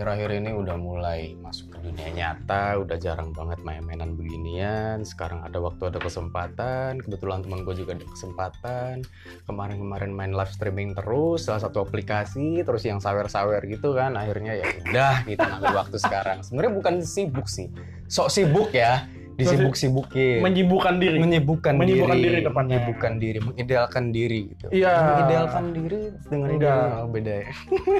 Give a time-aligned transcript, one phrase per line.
[0.00, 5.04] akhir-akhir ini udah mulai masuk ke dunia nyata, udah jarang banget main-mainan beginian.
[5.04, 7.04] Sekarang ada waktu, ada kesempatan.
[7.04, 9.04] Kebetulan teman gue juga ada kesempatan.
[9.44, 14.16] Kemarin-kemarin main live streaming terus, salah satu aplikasi, terus yang sawer-sawer gitu kan.
[14.16, 16.40] Akhirnya ya udah kita ngambil waktu sekarang.
[16.40, 17.68] Sebenarnya bukan sibuk sih,
[18.08, 19.04] sok sibuk ya,
[19.40, 20.38] disibuk-sibukin.
[20.40, 21.16] Menyibukkan diri.
[21.16, 22.76] menyibukkan, Menyibukkan diri, diri tepatnya.
[22.78, 24.66] menyibukkan diri, mengidealkan diri gitu.
[24.70, 24.94] Iya.
[24.94, 26.78] Mengidealkan diri dengan Enggak.
[26.78, 27.46] ideal oh, beda ya.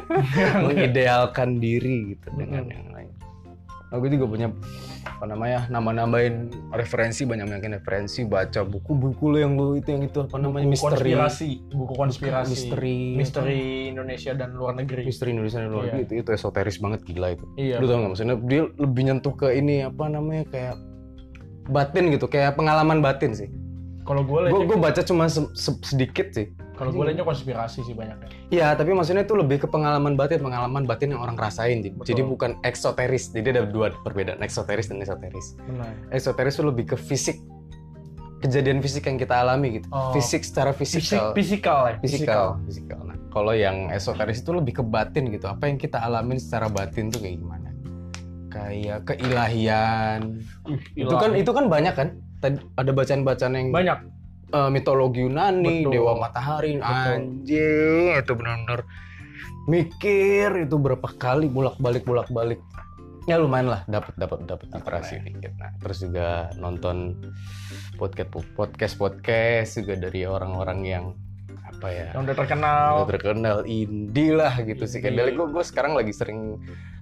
[0.66, 3.10] mengidealkan diri gitu dengan yang lain.
[3.90, 4.48] Nah, gue juga punya
[5.02, 10.22] apa namanya nama-namain referensi banyak banyakin referensi baca buku-buku lo yang lo itu yang itu
[10.22, 15.02] apa namanya buku misteri konspirasi, buku konspirasi, misteri misteri Indonesia dan luar negeri.
[15.02, 15.90] misteri Indonesia dan luar Iya.
[15.90, 17.76] negeri itu itu esoteris banget gila itu Iya.
[17.82, 20.74] lu tau nggak maksudnya dia lebih nyentuh ke ini apa namanya kayak
[21.70, 23.48] batin gitu kayak pengalaman batin sih
[24.02, 27.92] Kalau gue gue gue baca cuma se- se- sedikit sih kalau gue liatnya konspirasi sih
[27.92, 28.24] banyaknya.
[28.48, 31.84] Iya, tapi maksudnya itu lebih ke pengalaman batin, pengalaman batin yang orang rasain.
[31.84, 32.08] Betul.
[32.08, 33.36] jadi bukan eksoteris.
[33.36, 35.60] Jadi ada dua perbedaan, eksoteris dan esoteris.
[35.60, 35.92] Benar.
[36.08, 37.36] Eksoteris itu lebih ke fisik,
[38.40, 39.92] kejadian fisik yang kita alami gitu.
[39.92, 40.16] Oh.
[40.16, 41.36] Fisik secara Fisik, fisikal.
[41.36, 41.94] fisikal ya.
[42.00, 43.00] Fisikal, fisikal.
[43.04, 45.52] Nah, kalau yang esoteris itu lebih ke batin gitu.
[45.52, 47.69] Apa yang kita alamin secara batin tuh kayak gimana?
[48.50, 50.42] Kayak keilahian.
[50.66, 52.08] Ih, Itu kan itu kan banyak kan?
[52.42, 53.98] Tadi ada bacaan-bacaan yang banyak.
[54.50, 55.94] eh, mitologi Yunani, Betul.
[55.94, 56.90] dewa matahari, Betul.
[56.90, 58.82] anjing itu benar-benar
[59.70, 62.58] mikir itu berapa kali bolak-balik bolak-balik.
[63.28, 65.54] Ya lumayan lah dapat dapat dapat literasi dikit.
[65.54, 67.14] Nah, terus juga nonton
[67.94, 71.04] podcast podcast podcast juga dari orang-orang yang
[71.62, 72.08] apa ya?
[72.16, 72.90] Yang udah terkenal.
[73.04, 74.98] udah terkenal indie lah gitu sih.
[74.98, 76.58] Kayak gue gue sekarang lagi sering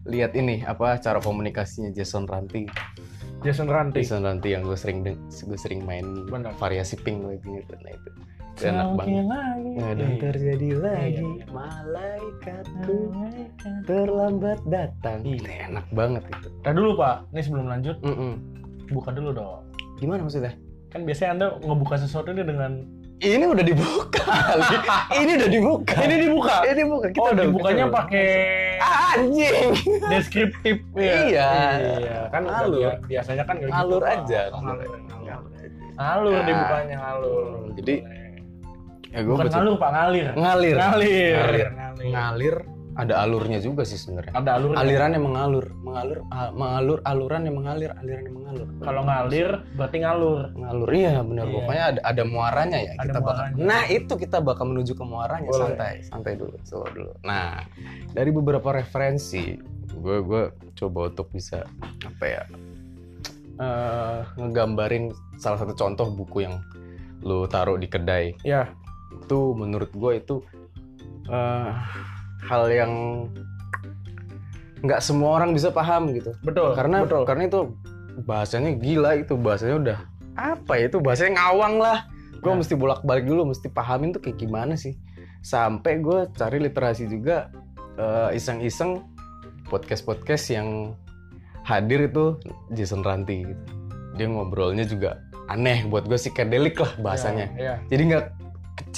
[0.07, 2.69] lihat ini apa cara komunikasinya Jason Ranti.
[3.43, 4.03] Jason Ranti.
[4.03, 6.55] Jason Ranti yang gue sering gue sering main Benar.
[6.59, 7.75] variasi pink lagi gitu.
[7.83, 8.11] Nah itu.
[8.59, 9.25] Itu enak banget.
[9.31, 9.71] lagi.
[9.79, 10.07] Iya.
[10.19, 11.47] terjadi lagi Iya, iya.
[11.55, 12.99] malaikatku
[13.87, 15.23] terlambat datang.
[15.23, 15.39] Iya.
[15.39, 16.49] Itu enak banget itu.
[16.67, 18.33] Nah dulu Pak, ini sebelum lanjut, Mm-mm.
[18.91, 19.63] buka dulu dong.
[20.03, 20.59] Gimana maksudnya?
[20.91, 22.73] Kan biasanya Anda ngebuka sesuatu ini dengan
[23.19, 24.31] Ini udah dibuka.
[25.23, 25.95] ini udah dibuka.
[26.07, 26.55] ini dibuka.
[26.63, 27.07] Ini dibuka.
[27.11, 28.27] Kita oh, udah dibukanya pakai
[28.81, 29.71] anjing.
[30.09, 31.03] deskriptif ya.
[31.25, 31.51] Iya.
[31.99, 32.79] Iya, kan Alur.
[32.79, 34.41] bia- biasanya kan kayak Alur aja.
[34.51, 34.99] Alur, Alur.
[35.19, 35.51] alur.
[35.99, 36.47] Alur Nah.
[36.47, 37.45] dibukanya alur.
[37.75, 37.95] Jadi.
[39.09, 40.27] Ya gue bukan alur Pak, ngalir.
[40.37, 40.77] ngalir.
[40.77, 41.35] Ngalir.
[41.35, 41.69] Ngalir.
[41.73, 42.09] Ngalir.
[42.13, 42.57] Ngalir
[42.99, 44.35] ada alurnya juga sih sebenarnya.
[44.35, 44.75] Ada alur.
[44.75, 48.67] Aliran yang mengalur, mengalur, ah, mengalur, aluran yang mengalir, aliran yang mengalur.
[48.83, 50.41] Kalau ngalir berarti ngalur.
[50.53, 51.55] ngalur iya benar Iya.
[51.55, 53.63] pokoknya ada ada muaranya ya Ada kita bakal muaranya.
[53.63, 55.63] nah itu kita bakal menuju ke muaranya Boleh.
[55.63, 57.63] santai santai dulu slow dulu nah
[58.11, 59.55] dari beberapa referensi
[59.89, 60.43] gue gue
[60.75, 61.63] coba untuk bisa
[62.03, 62.43] apa ya
[63.57, 66.59] eh, ngegambarin salah satu contoh buku yang
[67.21, 68.71] lu taruh di kedai Ya.
[69.15, 70.35] itu menurut gue itu
[71.29, 71.71] eh,
[72.45, 72.93] hal yang
[74.79, 76.75] nggak semua orang bisa paham gitu Betul.
[76.79, 77.23] karena betul.
[77.27, 77.61] karena itu
[78.23, 79.99] bahasanya gila itu bahasanya udah
[80.39, 82.07] apa ya itu bahasanya ngawang lah
[82.39, 82.59] gue Nah.
[82.63, 84.95] mesti bolak balik dulu mesti pahamin tuh kayak gimana sih
[85.43, 87.51] sampai gue cari literasi juga
[87.99, 89.03] eh, iseng-iseng
[89.67, 90.95] podcast podcast yang
[91.67, 92.39] hadir itu
[92.71, 93.63] Jason Ranti gitu.
[94.15, 97.75] dia ngobrolnya juga aneh buat gue psikedelik lah bahasanya Ya, ya.
[97.91, 98.25] jadi nggak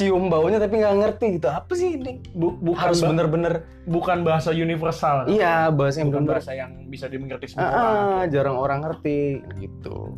[0.00, 3.52] kecium baunya tapi nggak ngerti gitu apa sih ini Bu- bukan harus ba- bener-bener
[3.84, 5.28] bukan bahasa universal.
[5.28, 7.84] iya bahasa yang Bukan bener bahasa yang bisa dimengerti semua Ah, orang.
[7.92, 9.20] ah, jarang orang ngerti
[9.58, 10.16] gitu.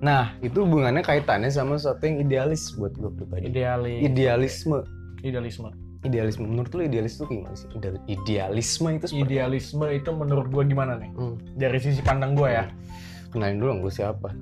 [0.00, 3.46] Nah, itu hubungannya kaitannya sama sesuatu yang idealis buat gue pribadi.
[3.46, 4.02] Idealis.
[4.02, 4.78] Idealisme.
[5.22, 5.70] Idealisme.
[6.02, 6.44] Idealisme.
[6.44, 7.70] Menurut lu idealis itu gimana sih?
[7.72, 11.08] Ide- Idealisme itu seperti Idealisme itu menurut gue gimana nih?
[11.14, 11.38] Hmm.
[11.54, 12.66] Dari sisi pandang gue ya.
[13.30, 14.34] Kenalin dulu gue siapa.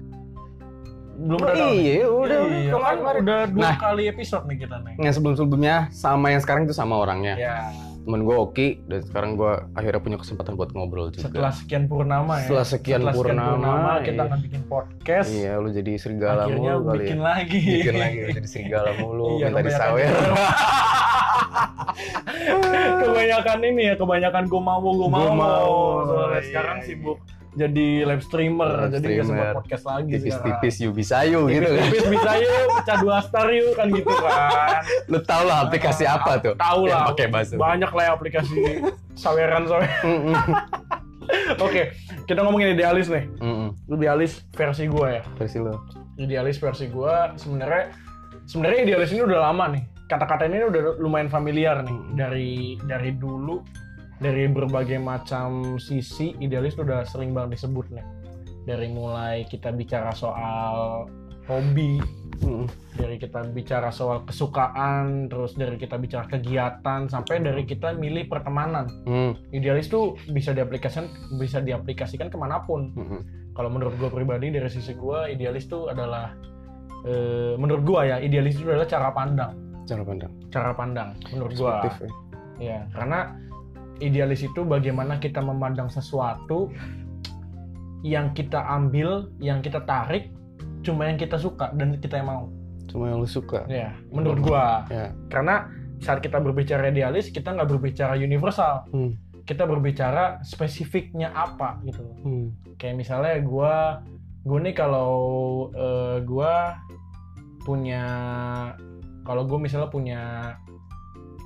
[1.22, 1.72] Belum Oh, ada nih.
[1.72, 2.38] iya, udah, udah.
[2.52, 3.20] Iya, Kemarin, kemarin.
[3.22, 3.76] udah dua Nah.
[3.78, 4.94] kali episode nih kita nih.
[4.98, 7.34] Yang sebelum-sebelumnya sama yang sekarang itu sama orangnya.
[7.36, 7.70] Ya.
[8.02, 11.30] Temen gue Oki dan sekarang gue akhirnya punya kesempatan buat ngobrol juga.
[11.30, 12.44] Setelah sekian purnama ya.
[12.44, 14.26] Setelah sekian purnama, kita iya.
[14.26, 15.28] akan bikin podcast.
[15.30, 17.22] Iya, lu jadi serigala Akhirnya mulu kali bikin ya.
[17.22, 17.60] lagi.
[17.62, 20.10] Bikin lagi lu jadi serigala mulu, Iya, minta disawer.
[23.02, 25.20] kebanyakan ini ya, kebanyakan gue mau, gue mau.
[25.20, 25.70] Gua mau.
[26.04, 26.84] Soalnya Iya, sekarang iya.
[26.84, 27.18] sibuk
[27.52, 29.56] jadi live streamer, Live jadi nggak sempat streamer.
[29.60, 31.84] podcast lagi Tipis-tipis yuk bisa yuk gitu kan.
[31.84, 34.80] Tipis bisa yuk, pecah dua star yuk kan gitu kan.
[35.12, 36.54] Lu tau lah aplikasi apa tuh?
[36.56, 37.12] Tahu lah.
[37.12, 37.60] Pakai bahasa.
[37.60, 38.80] Banyak lah ya aplikasi
[39.12, 40.24] saweran saweran.
[41.64, 41.92] Oke,
[42.26, 43.28] kita ngomongin idealis nih.
[43.38, 43.76] Mm-mm.
[43.88, 45.22] Idealis versi gue ya.
[45.36, 45.76] Versi lu.
[46.16, 47.92] Idealis versi gue sebenarnya
[48.48, 49.84] sebenarnya idealis ini udah lama nih.
[50.08, 52.50] Kata-kata ini udah lumayan familiar nih dari
[52.84, 53.60] dari dulu
[54.22, 58.06] dari berbagai macam sisi idealis udah sering banget disebut nih.
[58.62, 61.10] Dari mulai kita bicara soal
[61.44, 61.98] hobi,
[62.42, 62.66] Mm.
[62.98, 68.90] dari kita bicara soal kesukaan terus dari kita bicara kegiatan sampai dari kita milih pertemanan
[69.06, 69.54] Mm.
[69.54, 71.06] idealis tuh bisa diaplikasikan
[71.38, 73.20] bisa diaplikasikan ke mana pun Mm.
[73.54, 76.34] kalau menurut gue pribadi dari sisi gue idealis tuh adalah
[77.02, 79.52] eh, menurut gue ya idealis itu adalah cara pandang
[79.82, 80.32] Cara pandang.
[80.50, 81.90] cara pandang menurut gue ya.
[82.58, 83.38] ya karena
[84.02, 86.68] idealis itu bagaimana kita memandang sesuatu
[88.02, 90.34] yang kita ambil yang kita tarik
[90.82, 92.44] cuma yang kita suka dan kita yang mau
[92.84, 93.62] Cuma yang lu suka.
[93.66, 95.14] ya menurut gua Ya.
[95.28, 99.14] karena saat kita berbicara idealis kita nggak berbicara universal Hmm.
[99.42, 102.02] kita berbicara spesifiknya apa gitu.
[102.20, 102.50] Hmm.
[102.74, 104.02] kayak misalnya gua
[104.42, 105.12] gua nih kalau
[105.70, 106.74] eh, gua
[107.62, 108.02] punya
[109.22, 110.20] kalau gue misalnya punya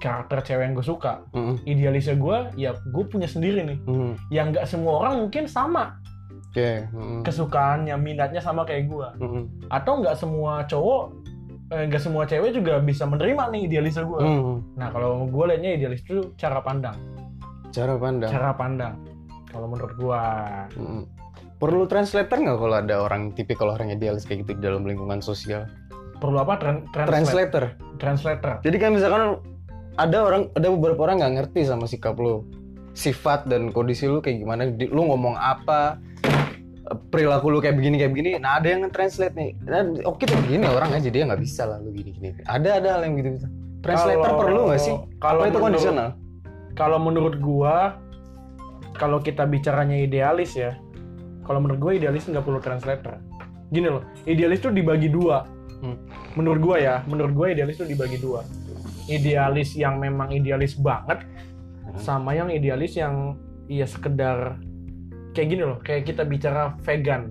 [0.07, 1.55] karakter cewek yang gue suka Mm.
[1.65, 4.13] idealisnya gue ya gue punya sendiri nih Mm.
[4.31, 5.99] yang nggak semua orang mungkin sama
[6.47, 6.87] Oke.
[6.89, 7.21] Mm.
[7.21, 9.43] kesukaannya minatnya sama kayak gue Mm.
[9.69, 11.03] atau nggak semua cowok
[11.67, 14.55] eh, nggak semua cewek juga bisa menerima nih idealisnya gue Mm.
[14.75, 16.95] nah kalau gue liatnya idealis itu cara pandang
[17.69, 18.31] Cara pandang.
[18.31, 18.95] cara pandang
[19.47, 20.23] kalau menurut gue
[20.79, 21.03] Mm.
[21.57, 25.65] Perlu translator nggak kalau ada orang tipikal orang idealis kayak gitu di dalam lingkungan sosial?
[26.17, 27.09] perlu apa Tran- translate-
[27.53, 27.65] Translator.
[27.99, 29.37] translator Jadi kan misalkan
[29.97, 32.45] ada orang, ada beberapa orang nggak ngerti sama sikap lu,
[32.93, 35.97] sifat dan kondisi lu kayak gimana, lu ngomong apa,
[37.11, 38.31] perilaku lu kayak begini kayak begini.
[38.37, 39.51] Nah ada yang nge-translate nih.
[39.63, 42.29] Nah, oh kita begini orang aja dia nggak bisa lah lu gini gini.
[42.45, 43.49] Ada ada hal yang gitu gitu.
[43.83, 44.97] Translator Kalau- perlu nggak sih?
[45.17, 46.09] kalau itu menurut- kondisional?
[46.77, 47.97] kalau menurut gua
[48.93, 50.77] kalau kita bicaranya idealis ya
[51.43, 53.17] kalau menurut gua idealis nggak perlu translator
[53.67, 55.97] gini loh idealis tuh dibagi dua Hmm.
[56.35, 58.45] menurut gua ya menurut gua idealis tuh dibagi dua
[59.09, 61.23] idealis yang memang idealis banget
[61.87, 62.03] Hmm.
[62.03, 64.59] sama yang idealis yang ya sekedar
[65.33, 67.31] kayak gini loh kayak kita bicara vegan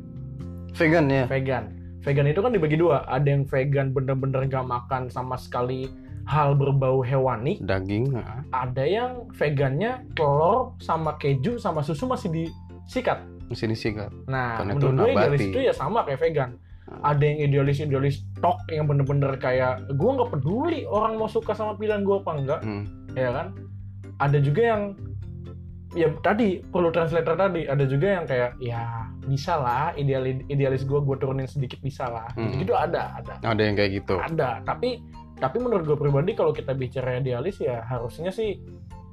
[0.72, 1.28] Vegan ya.
[1.28, 5.92] vegan vegan itu kan dibagi dua ada yang vegan bener-bener gak makan sama sekali
[6.24, 8.16] hal berbau hewani Daging.
[8.50, 13.22] ada yang vegannya telur sama keju sama susu masih disikat.
[13.46, 14.10] Mesti disikat.
[14.26, 16.50] Nah, Karena menurut gue idealis itu ya sama kayak vegan.
[16.86, 17.02] Hmm.
[17.02, 21.74] Ada yang idealis idealis tok yang bener-bener kayak gue nggak peduli orang mau suka sama
[21.74, 22.86] pilihan gue apa enggak, Hmm.
[23.14, 23.48] ya kan?
[24.18, 24.82] Ada juga yang
[25.92, 27.66] ya tadi perlu translator tadi.
[27.66, 28.82] Ada juga yang kayak ya
[29.26, 32.30] bisa lah idealis idealis gue gue turunin sedikit bisa lah.
[32.38, 32.54] Hmm.
[32.54, 34.16] Gitu ada ada Ada yang kayak gitu.
[34.16, 35.02] ada tapi
[35.36, 38.56] tapi menurut gue pribadi kalau kita bicara idealis ya harusnya sih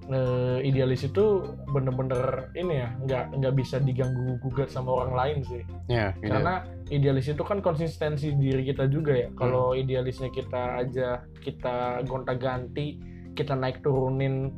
[0.09, 5.63] eh, idealis itu bener-bener ini ya nggak nggak bisa diganggu gugat sama orang lain sih
[5.87, 6.11] Ya.
[6.19, 6.33] gitu.
[6.33, 6.55] karena
[6.89, 9.39] idealis itu kan konsistensi diri kita juga ya Hmm.
[9.39, 11.09] kalau idealisnya kita aja
[11.39, 12.99] kita gonta-ganti
[13.33, 14.51] kita naik turunin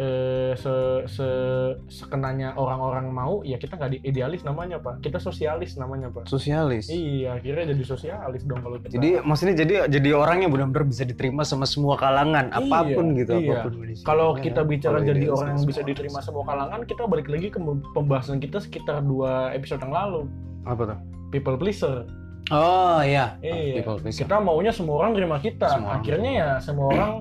[0.00, 0.72] eh, se,
[1.06, 1.28] se
[1.86, 6.88] sekenanya orang-orang mau ya kita nggak di- idealis namanya pak kita sosialis namanya pak Sosialis.
[6.88, 11.04] iya akhirnya jadi sosialis dong kalau kita Jadi maksudnya jadi jadi orang yang benar-benar bisa
[11.04, 13.60] diterima sama semua kalangan, Iya, apa pun gitu, iya.
[13.60, 17.28] apa pun kalau kita bicara kalau jadi orang yang bisa diterima semua kalangan kita balik
[17.28, 17.58] lagi ke
[17.92, 20.22] pembahasan kita sekitar dua episode yang lalu
[20.64, 20.98] Apa tuh?
[21.28, 22.08] people pleaser
[22.48, 23.38] Oh iya.
[23.38, 23.78] Iya.
[23.78, 24.26] People pleaser.
[24.26, 26.00] kita maunya semua orang terima kita Semua orang.
[26.00, 27.12] akhirnya ya semua orang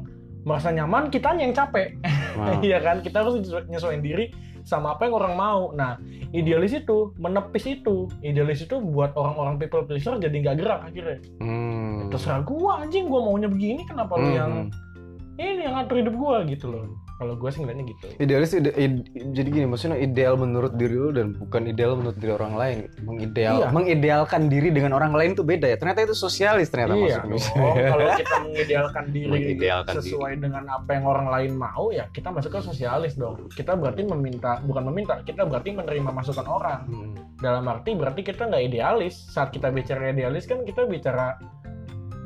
[0.41, 1.95] merasa nyaman kitanya yang capek
[2.29, 2.61] Wow.
[2.65, 4.31] iya kan kita harus nyesuaiin diri
[4.61, 5.97] sama apa yang orang mau nah
[6.29, 12.07] idealis itu menepis itu idealis itu buat orang-orang people pleaser jadi nggak gerak akhirnya Hmm.
[12.07, 14.37] terserah gua anjing gua maunya begini kenapa lu Hmm.
[14.37, 14.51] yang
[15.35, 16.85] ini yang ngatur hidup gua gitu loh
[17.19, 21.11] kalau gua sih ngeliatnya gitu Idealis ide- ide- jadi gini maksudnya ideal menurut diri lu
[21.11, 22.77] dan bukan ideal menurut diri orang lain.
[22.81, 22.99] gitu.
[23.03, 23.67] Mengideal, Iya.
[23.69, 25.75] mengidealkan diri dengan orang lain tuh beda ya.
[25.75, 27.35] Ternyata itu sosialis ternyata iya masuknya.
[27.51, 27.75] dong.
[27.75, 32.49] kalau kita mengidealkan diri Mengidealkan sesuai dengan apa yang orang lain mau ya kita masuk
[32.49, 37.11] ke sosialis dong kita berarti meminta bukan meminta kita berarti menerima masukan orang Hmm.
[37.37, 41.35] dalam arti berarti kita nggak idealis saat kita bicara idealis kan kita bicara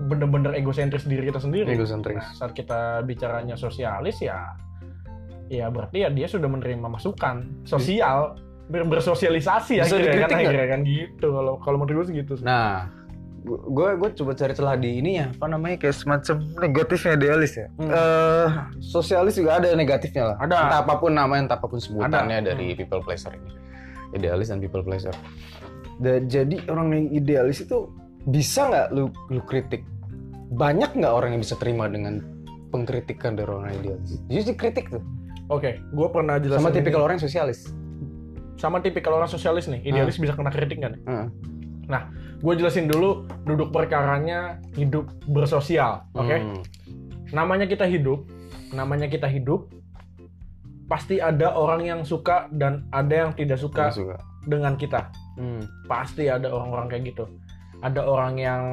[0.04, 2.18] bener-bener egosentris diri kita sendiri Egosentris.
[2.18, 4.52] Nah, saat kita bicaranya sosialis ya
[5.48, 10.80] ya berarti ya dia sudah menerima masukan sosial ber- bersosialisasi Bisa akhirnya kan akhirnya kan
[10.84, 12.46] gitu kalau kalau menurut gue sih gitu sih.
[12.48, 12.88] Nah,
[13.44, 17.68] gue gue coba cari celah di ini ya, apa namanya kayak semacam negatifnya idealis ya.
[17.76, 17.92] Hmm.
[17.92, 18.48] Eh,
[18.80, 20.38] sosialis juga ada negatifnya lah.
[20.40, 20.56] Ada.
[20.56, 22.56] Entah apa pun namanya, entah apa pun sebutannya Ada.
[22.56, 22.80] dari Hmm.
[22.80, 23.52] people pleaser ini.
[24.16, 25.12] Idealis dan people pleaser.
[26.00, 27.92] Da- jadi orang yang idealis itu
[28.24, 29.84] bisa nggak lu lu kritik?
[30.56, 32.24] Banyak nggak orang yang bisa terima dengan
[32.72, 34.24] pengkritikan dari orang idealis?
[34.32, 35.04] Jadi kritik tuh.
[35.54, 36.78] Oke gue pernah jelasin Sama ini.
[36.78, 37.60] tipikal orang yang sosialis.
[38.56, 41.28] sama tipikal orang sosialis nih idealis bisa kena kritik kan Heeh.
[42.40, 46.60] gue jelasin dulu duduk perkaranya hidup bersosial oke Hmm.
[47.30, 48.24] namanya kita hidup
[48.72, 49.68] namanya kita hidup
[50.86, 54.16] pasti ada orang yang suka dan ada yang tidak suka Nggak suka.
[54.46, 55.02] dengan kita
[55.34, 55.66] Hmm.
[55.84, 57.26] pasti ada orang-orang kayak gitu
[57.82, 58.64] ada orang yang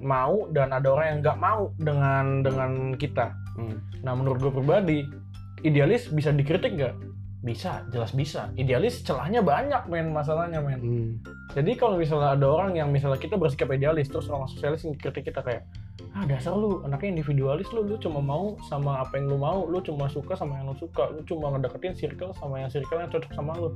[0.00, 3.78] mau dan ada orang yang nggak mau dengan dengan kita Hmm.
[4.00, 4.98] nah menurut gue pribadi
[5.64, 6.94] idealis bisa dikritik nggak?
[7.40, 8.52] Bisa jelas bisa.
[8.60, 10.80] Idealis celahnya banyak men masalahnya men.
[10.80, 11.10] Hmm.
[11.56, 15.40] jadi kalau misalnya ada orang yang misalnya kita bersikap idealis terus orang sosialis kritik kita
[15.40, 15.64] kayak
[16.12, 19.82] ah dasar lu anaknya individualis lu lu cuma mau sama apa yang lu mau lu
[19.82, 23.32] cuma suka sama yang lu suka lu cuma ngedeketin circle sama yang circle yang cocok
[23.32, 23.72] sama lu.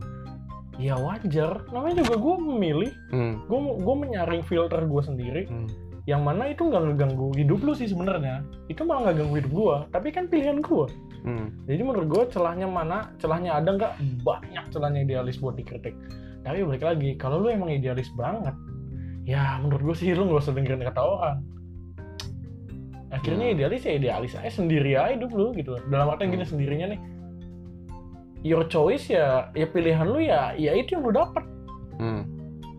[0.75, 1.63] Ya wajar.
[1.71, 2.93] Namanya juga gue memilih.
[3.15, 3.41] Hmm.
[3.49, 5.45] gue gue menyaring filter gue sendiri.
[5.49, 5.71] Hmm.
[6.05, 8.45] yang mana itu nggak ngeganggu hidup lu sih sebenarnya.
[8.69, 10.85] Itu malah nggak ganggu hidup gue tapi kan pilihan gue
[11.25, 11.49] Hmm.
[11.65, 15.97] jadi menurut gue celahnya mana celahnya ada nggak banyak celahnya idealis buat dikritik
[16.45, 18.53] tapi balik lagi kalau lu emang idealis banget
[19.25, 21.39] ya menurut gue sih lu nggak usah dengerin kata orang
[23.09, 23.55] akhirnya Hmm.
[23.57, 26.53] idealis ya idealis aja sendiri aja hidup lu gitu dalam artian gini Hmm.
[26.53, 27.01] sendirinya nih
[28.45, 31.45] your choice ya ya pilihan lu ya ya itu yang lu dapat
[31.97, 32.27] Hmm.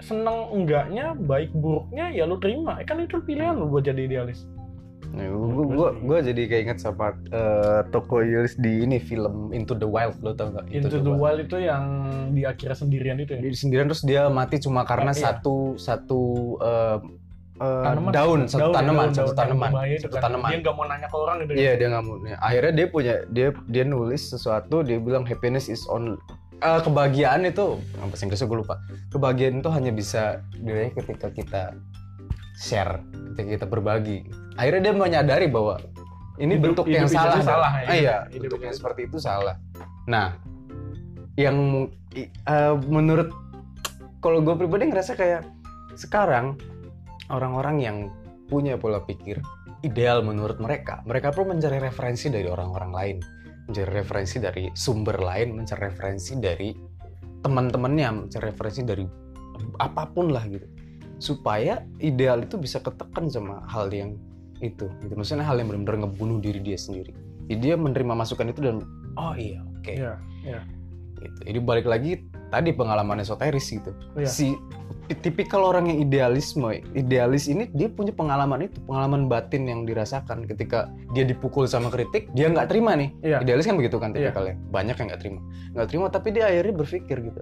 [0.04, 4.46] seneng enggaknya baik buruknya ya lu terima kan itu pilihan lu buat jadi idealis
[5.16, 9.72] Nah, gua, gua, gua jadi kayak inget sama eh, toko Yulis di ini film Into
[9.72, 10.68] the Wild lo tau gak?
[10.68, 11.84] Into the Wild itu yang
[12.30, 15.24] di akhirnya sendirian itu ya Dia sendirian terus dia mati cuma karena Oh, iya.
[15.32, 16.22] satu satu
[16.60, 16.98] eh,
[17.56, 18.12] eh, Tanaman.
[18.12, 20.22] daun satu Daun, tanaman daun, satu daun, tanaman itu satu kan.
[20.28, 20.50] tanaman.
[20.50, 22.16] dia nggak mau nanya ke orang gitu ya Iya dia nggak mau.
[22.38, 26.20] Akhirnya dia punya dia dia nulis sesuatu dia bilang happiness is on
[26.58, 28.76] eh, kebahagiaan itu apa Inggrisnya gue lupa.
[29.10, 31.62] Kebahagiaan itu hanya bisa diraih ketika kita
[32.56, 34.26] share, ketika kita berbagi.
[34.56, 35.80] Akhirnya dia menyadari bahwa
[36.36, 37.36] ini Hidup- bentuk yang hidup salah.
[37.36, 37.88] itu salah, Ah, ya.
[37.94, 38.80] iya, Hidup bentuk yang salah.
[38.80, 39.56] seperti itu salah.
[40.06, 40.28] Nah,
[41.36, 41.58] yang
[42.16, 43.30] eh, menurut
[44.20, 45.44] kalau gue pribadi ngerasa kayak
[45.94, 46.56] sekarang
[47.28, 47.98] orang-orang yang
[48.46, 49.40] punya pola pikir
[49.82, 53.18] ideal menurut mereka, mereka perlu mencari referensi dari orang-orang lain,
[53.68, 56.74] mencari referensi dari sumber lain, mencari referensi dari
[57.42, 59.06] teman-temannya, mencari referensi dari
[59.78, 60.66] apa pun lah gitu,
[61.18, 64.16] supaya ideal itu bisa ketekan sama hal yang
[64.60, 65.14] itu, gitu.
[65.16, 67.12] Maksudnya hal yang benar-benar ngebunuh diri dia sendiri.
[67.52, 68.82] Jadi dia menerima masukan itu dan
[69.16, 70.14] oh iya oke, Iya.
[71.20, 71.40] gitu.
[71.46, 74.30] Jadi balik lagi tadi pengalaman esoteris gitu Iya.
[74.30, 74.54] si
[75.22, 80.88] tipikal orang yang idealisme idealis ini dia punya pengalaman itu pengalaman batin yang dirasakan ketika
[81.14, 83.38] dia dipukul sama kritik dia nggak terima nih Iya.
[83.44, 84.30] idealis kan begitu kan Iya.
[84.32, 85.40] tipikalnya banyak yang nggak terima
[85.74, 87.42] nggak terima tapi dia akhirnya berpikir gitu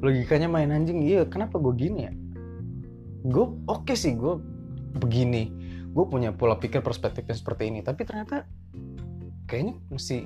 [0.00, 2.12] logikanya main anjing iya kenapa gue gini ya
[3.24, 4.40] gue oke sih gue
[5.00, 5.52] begini
[5.90, 8.46] gue punya pola pikir perspektifnya seperti ini tapi ternyata
[9.50, 10.24] kayaknya mesti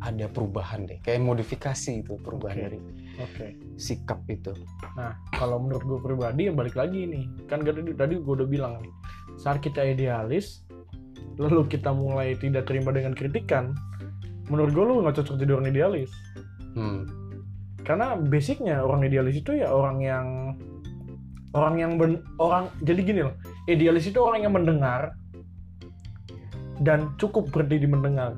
[0.00, 2.64] ada perubahan deh kayak modifikasi itu perubahan Oke.
[2.64, 2.80] dari
[3.20, 3.46] Oke.
[3.76, 4.56] sikap itu
[4.96, 7.24] Nah, kalau menurut gue pribadi ya balik lagi nih.
[7.46, 8.92] Kan tadi, tadi gue udah bilang nih,
[9.36, 10.64] saat kita idealis,
[11.36, 13.76] lalu kita mulai tidak terima dengan kritikan,
[14.48, 16.10] menurut gue lu nggak cocok jadi orang idealis.
[16.74, 17.02] hmm.
[17.84, 20.26] Karena basicnya orang idealis itu ya orang yang
[21.54, 23.34] orang yang ben- orang jadi gini loh,
[23.66, 25.14] idealis itu orang yang mendengar
[26.80, 28.34] dan cukup berhenti di mendengar.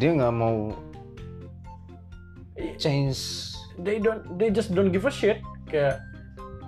[0.00, 0.74] dia nggak mau
[2.82, 3.54] change.
[3.78, 5.38] They don't they just don't give a shit.
[5.70, 6.02] Kayak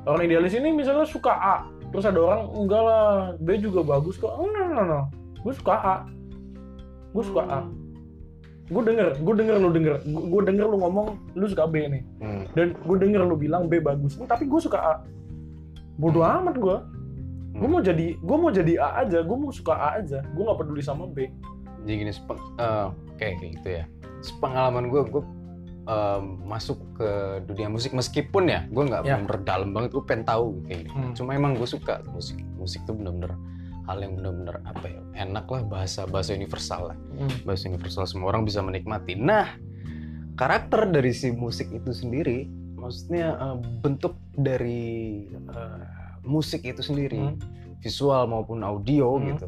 [0.07, 1.57] orang idealis ini misalnya suka A
[1.91, 4.31] terus ada orang enggak lah B juga bagus kok.
[4.31, 5.00] Oh, no no no
[5.43, 5.97] gue suka A.
[7.11, 7.61] Gue suka A.
[8.71, 12.03] Gue denger gue denger lu denger gue denger lu ngomong lu suka B nih.
[12.23, 12.47] Hmm.
[12.55, 14.15] dan gue denger lu bilang B bagus.
[14.15, 14.95] Tapi gue suka A
[16.00, 16.76] bodoh amat gue
[17.50, 20.25] gue mau jadi gue mau jadi A aja gue mau suka A aja.
[20.33, 21.28] Gue nggak peduli sama B.
[21.85, 23.85] Jadi gini sepeng, eh, kayak kayak gitu ya.
[24.40, 25.23] Pengalaman gue gue
[25.85, 27.11] em, masuk ke
[27.45, 29.16] dunia musik meskipun ya gue nggak Ya.
[29.16, 30.92] bener dalam banget gue pengen tahu kayak gitu.
[30.92, 31.12] Hmm.
[31.12, 33.33] cuma emang gue suka musik musik tuh bener-bener
[33.88, 36.97] hal yang bener-bener apa ya enak lah bahasa bahasa universal lah.
[37.42, 39.16] Bahasa universal semua orang bisa menikmati.
[39.16, 39.57] Nah
[40.37, 42.47] karakter dari si musik itu sendiri
[42.81, 44.83] maksudnya eh, bentuk dari
[45.31, 45.83] eh,
[46.23, 47.37] musik itu sendiri Hmm.
[47.79, 49.27] visual maupun audio Hmm.
[49.31, 49.47] gitu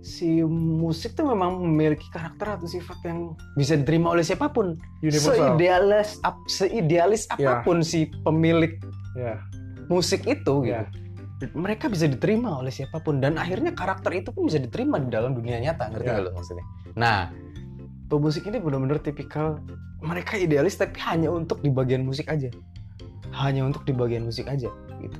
[0.00, 3.18] si musik tuh memang memiliki karakter atau sifat yang
[3.52, 7.58] bisa diterima oleh siapa pun universal seidealis ap- seidealis Ya.
[7.58, 8.78] apa pun si pemilik
[9.14, 9.42] ya
[9.86, 10.86] musik itu gitu Ya.
[11.52, 15.34] mereka bisa diterima oleh siapa pun dan akhirnya karakter itu pun bisa diterima di dalam
[15.34, 16.12] dunia nyata ngerti Ya.
[16.14, 17.18] nggak lo maksudnya nah
[18.06, 19.58] pemusik ini benar-benar tipikal
[19.98, 22.50] mereka idealis tapi hanya untuk di bagian musik aja.
[23.34, 24.70] Hanya untuk di bagian musik aja
[25.02, 25.18] gitu.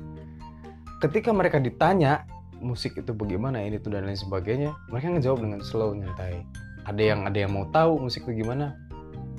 [1.03, 2.25] Ketika mereka ditanya
[2.57, 6.41] musik itu bagaimana ini tuh dan lain sebagainya mereka ngejawab dengan slow nyantai.
[6.87, 8.73] Ada yang ada yang mau tahu musik itu gimana?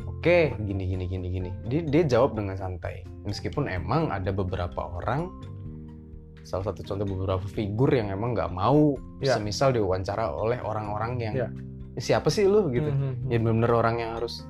[0.06, 1.50] Oke gini gini gini gini.
[1.66, 3.02] Dia, dia jawab dengan santai.
[3.26, 5.32] Meskipun emang ada beberapa orang
[6.44, 9.36] salah satu contoh beberapa figur yang emang nggak mau Ya.
[9.36, 11.48] semisal diwawancara oleh orang-orang yang Ya.
[11.98, 13.28] Siapa sih lu gitu Mhm.
[13.28, 14.46] ya bener-bener orang yang harus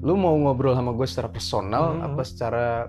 [0.00, 2.06] lu mau ngobrol sama gue secara personal Hmm.
[2.06, 2.88] apa secara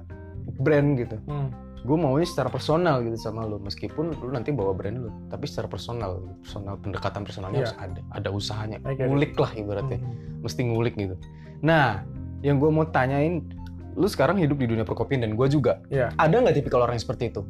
[0.57, 1.51] brand gitu Hmm.
[1.81, 5.65] gue maunya secara personal gitu sama lu meskipun lu nanti bawa brand lu tapi secara
[5.65, 6.33] personal gitu.
[6.39, 7.67] personal pendekatan personalnya Iya.
[7.67, 9.01] harus ada ada usahanya it.
[9.01, 10.39] ngulik lah ibaratnya Hmm.
[10.39, 11.15] mesti ngulik gitu
[11.59, 12.05] nah
[12.41, 13.43] yang gue mau tanyain
[13.91, 16.15] lu sekarang hidup di dunia perkopian dan gue juga Iya.
[16.15, 17.41] ada nggak tipikal orang yang seperti itu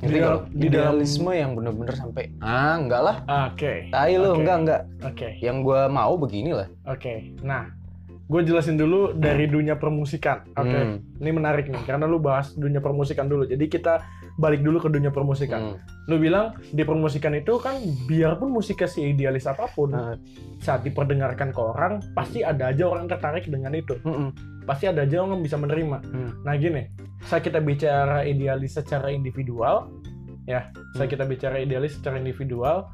[0.00, 0.56] Di Ngerti dalam- nggak lu?
[0.56, 3.16] di dalam- idealisme yang bener-bener sampai ah enggak lah
[3.46, 3.72] Oke.
[3.88, 4.38] tai lu Oke.
[4.40, 5.28] enggak enggak Oke.
[5.38, 7.36] yang gue mau beginilah Oke.
[7.40, 7.68] Nah,
[8.26, 10.46] gue jelasin dulu dari dunia permusikan.
[10.52, 10.70] Oke.
[10.70, 13.42] Hmm, Ini menarik nih karena lu bahas dunia permusikan dulu.
[13.42, 14.00] Jadi kita
[14.36, 15.74] balik dulu ke dunia permusikan.
[15.74, 16.06] hmm.
[16.06, 17.76] Lu bilang di permusikan itu kan
[18.06, 20.14] biarpun musiknya si idealis apa pun, Nah,
[20.58, 23.98] saat diperdengarkan ke orang pasti ada aja orang tertarik dengan itu.
[24.00, 24.30] mm-mm.
[24.70, 25.98] Pasti ada aja orang yang bisa menerima.
[25.98, 26.30] Hmm.
[26.46, 26.86] Nah gini,
[27.26, 29.90] saat kita bicara idealis secara individual,
[30.46, 31.10] ya, Hmm.
[31.10, 32.86] kita bicara idealis secara individual,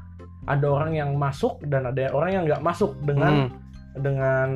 [0.49, 3.49] ada orang yang masuk dan ada orang yang nggak masuk dengan Hmm,
[4.01, 4.49] dengan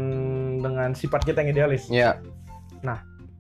[0.58, 1.86] dengan sifat kita yang idealis.
[1.94, 2.18] ya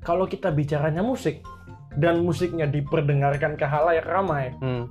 [0.01, 1.45] Kalau kita bicaranya musik
[1.93, 4.89] dan musiknya diperdengarkan ke halayak ramai, hmm.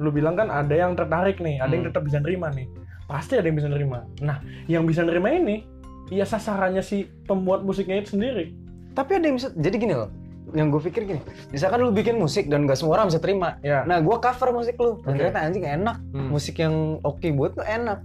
[0.00, 1.92] lu bilang kan ada yang tertarik nih, ada yang Hmm.
[1.92, 2.64] tetap bisa nerima nih.
[3.04, 4.08] Pasti ada yang bisa nerima.
[4.24, 5.64] Nah, yang bisa nerima ini
[6.08, 8.52] ya sasarannya si pembuat musiknya itu sendiri.
[8.90, 10.10] tapi ada yang bisa jadi gini loh
[10.50, 13.84] yang gue pikir gini misalkan lu bikin musik dan gak semua orang bisa terima Ya.
[13.84, 16.28] nah gue cover musik lu dan ternyata anjing enak Hmm.
[16.28, 18.00] musik yang oke buat lu enak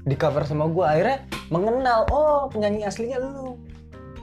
[0.00, 1.18] di cover sama gue akhirnya
[1.48, 3.56] mengenal oh penyanyi aslinya lu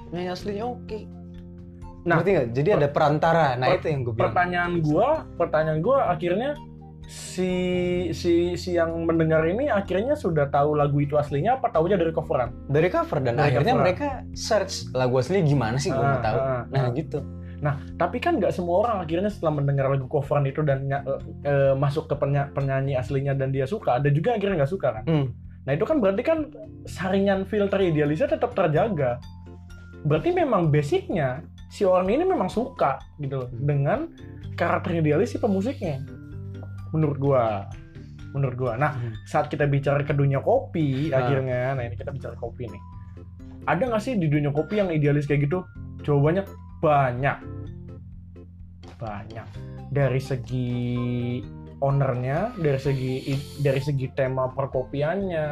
[0.08, 1.00] penyanyi aslinya oke
[2.00, 5.80] Nah, ngerti nggak jadi ada perantara nah per- itu yang gue bilang pertanyaan gua, pertanyaan
[5.82, 6.56] gua akhirnya
[7.08, 7.54] si
[8.12, 12.52] si si yang mendengar ini akhirnya sudah tahu lagu itu aslinya apa taunya dari coveran?
[12.68, 13.82] dari cover dan Dari akhirnya cover.
[13.82, 16.92] mereka search lagu aslinya gimana sih gue Ah, mau tahu ah, nah ah.
[16.92, 17.20] gitu
[17.98, 21.02] Tapi kan nggak semua orang akhirnya setelah mendengar lagu coveran itu dan eh,
[21.42, 24.88] eh, masuk ke penya- penyanyi aslinya dan dia suka, ada juga yang akhirnya nggak suka
[24.94, 25.04] kan?
[25.04, 25.28] Hmm.
[25.64, 26.40] Nah itu kan berarti kan
[26.84, 29.18] saringan filter idealisnya tetap terjaga.
[30.04, 33.64] Berarti memang basicnya si orang ini memang suka gitu loh Hmm.
[33.64, 34.00] dengan
[34.54, 36.04] karakter idealis si pemusiknya.
[36.94, 37.68] Menurut gua,
[38.36, 38.74] menurut gua.
[38.78, 39.14] Nah Hmm.
[39.26, 41.24] saat kita bicara ke dunia kopi Ah.
[41.24, 42.82] akhirnya, nah ini kita bicara kopi nih.
[43.68, 45.64] Ada nggak sih di dunia kopi yang idealis kayak gitu?
[46.08, 46.48] Jawabannya
[46.80, 47.38] banyak,
[48.96, 49.48] banyak.
[49.92, 50.76] Dari segi
[51.84, 53.12] ownernya, dari segi
[53.60, 55.48] dari segi tema perkopiannya,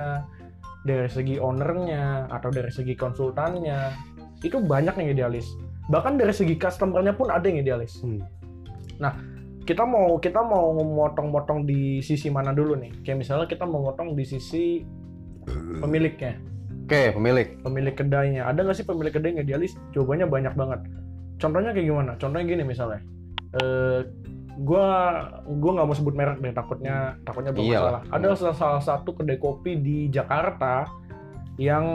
[0.85, 3.91] dari segi ownernya atau dari segi konsultannya,
[4.45, 5.47] itu banyak yang idealis.
[5.89, 7.99] Bahkan dari segi customernya pun ada yang idealis.
[8.01, 8.23] Hmm.
[9.65, 13.01] Kita mau kita mau motong-motong di sisi mana dulu nih?
[13.01, 14.85] Kayak misalnya kita mau motong di sisi
[15.81, 16.37] pemiliknya,
[16.85, 18.45] oke pemilik pemilik kedainya.
[18.45, 19.73] Ada nggak sih pemilik kedai yang idealis?
[19.97, 20.79] Jawabannya banyak banget.
[21.41, 22.11] Contohnya kayak gimana?
[22.21, 23.01] Contohnya gini misalnya,
[23.57, 24.05] eh
[24.61, 24.87] gua
[25.49, 28.05] gua nggak mau sebut merek deh, takutnya takutnya bermasalah.
[28.05, 28.13] Iyalah.
[28.13, 30.85] Ada salah, salah satu kedai kopi di Jakarta
[31.57, 31.85] yang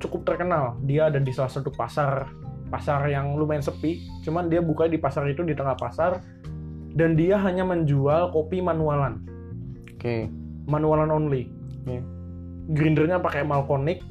[0.00, 0.80] cukup terkenal.
[0.88, 2.32] Dia ada di salah satu pasar
[2.72, 4.00] pasar yang lumayan sepi.
[4.24, 6.16] Cuman dia buka di pasar itu di tengah pasar
[6.92, 9.20] dan dia hanya menjual kopi manualan
[9.96, 11.50] oke manualan only.
[11.82, 11.98] Oke.
[12.72, 14.02] Grindernya pakai Malconic.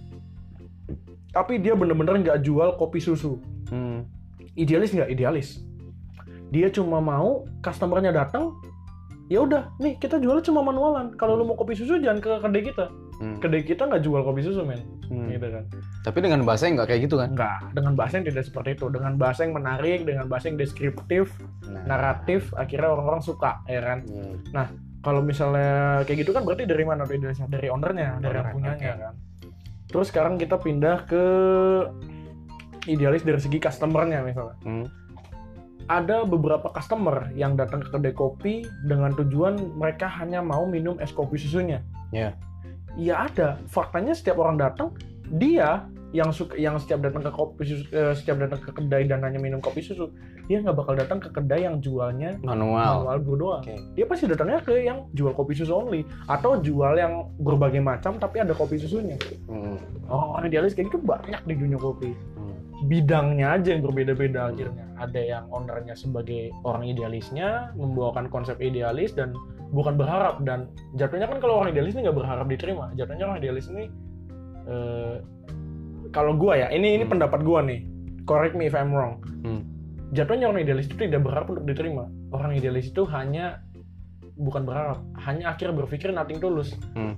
[1.31, 3.39] Tapi dia bener-bener nggak jual kopi susu.
[3.71, 4.03] Hmm.
[4.59, 5.09] Idealis nggak?
[5.15, 5.63] Idealis.
[6.51, 8.59] Dia cuma mau customernya datang,
[9.31, 11.15] ya udah, nih kita jualnya cuma manualan.
[11.15, 12.91] Kalau lu mau kopi susu jangan ke kedai kita.
[13.21, 13.37] Hmm.
[13.37, 14.81] Kedai kita nggak jual kopi susu, men.
[15.05, 15.29] Hmm.
[15.29, 15.63] Gitu kan.
[16.01, 17.29] Tapi dengan bahasa yang nggak kayak gitu kan?
[17.37, 18.85] Enggak, dengan bahasa yang tidak seperti itu.
[18.89, 21.29] Dengan bahasa yang menarik, dengan bahasa yang deskriptif,
[21.69, 21.85] Nah.
[21.85, 24.01] naratif, akhirnya orang-orang suka, ya kan?
[24.09, 24.89] Hmm.
[25.01, 27.49] kalau misalnya kayak gitu kan berarti dari mana idealisnya?
[27.49, 29.01] Dari ownernya, dari yang punyanya oke.
[29.01, 29.13] kan.
[29.89, 31.23] Terus sekarang kita pindah ke
[32.85, 34.57] idealis dari segi customernya misalnya.
[34.61, 34.85] Hmm.
[35.89, 41.09] Ada beberapa customer yang datang ke kedai kopi dengan tujuan mereka hanya mau minum es
[41.11, 41.81] kopi susunya.
[42.95, 42.99] Ya.
[42.99, 43.47] Iya ada.
[43.71, 44.95] Faktanya setiap orang datang
[45.31, 49.23] dia yang suka yang setiap datang ke kopi susu, eh, setiap datang ke kedai dan
[49.23, 50.11] hanya minum kopi susu,
[50.51, 53.07] dia nggak bakal datang ke kedai yang jualnya Manual.
[53.07, 53.63] manual brew doang.
[53.63, 53.79] Oke.
[53.95, 58.43] Dia pasti datangnya ke yang jual kopi susu only atau jual yang berbagai macam tapi
[58.43, 59.15] ada kopi susunya.
[59.47, 59.79] Hmm.
[60.11, 62.11] Orang-orang idealis kayak gitu banyak di dunia kopi.
[62.81, 62.89] Hmm.
[62.89, 64.89] Bidangnya aja yang berbeda-beda akhirnya.
[64.97, 69.37] Ada yang ownernya sebagai orang idealisnya membawakan konsep idealis dan
[69.71, 70.67] bukan berharap dan
[70.97, 72.89] jatuhnya kan kalau orang idealis ini nggak berharap diterima.
[72.97, 73.85] Jatuhnya orang idealis ini
[74.65, 75.15] eh,
[76.11, 77.13] kalau gua ya, ini ini Hmm.
[77.17, 77.85] pendapat gua nih.
[78.25, 79.21] Correct me if I'm wrong.
[79.45, 79.65] Hmm.
[80.11, 82.11] Jatuhnya orang idealis itu tidak berharap untuk diterima.
[82.35, 83.63] Orang idealis itu hanya
[84.35, 86.75] bukan berharap, hanya akhirnya berpikir nothing tulus.
[86.97, 87.15] Hmm.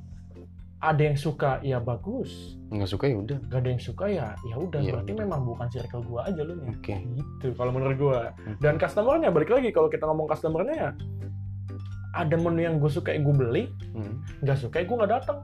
[0.84, 3.38] Ada yang suka ya bagus, Nggak suka ya udah.
[3.48, 5.22] gak ada yang suka ya ya udah Iya, berarti udah.
[5.24, 6.70] memang bukan circle gua aja lu nih.
[6.74, 6.96] Oke.
[7.00, 8.20] Gitu kalau menurut gua.
[8.38, 8.60] Hmm.
[8.60, 10.92] Dan customernya balik lagi kalau kita ngomong customernya ya
[12.14, 14.22] ada menu yang gue suka yang gue beli, Hmm.
[14.40, 15.40] nggak suka gue nggak datang.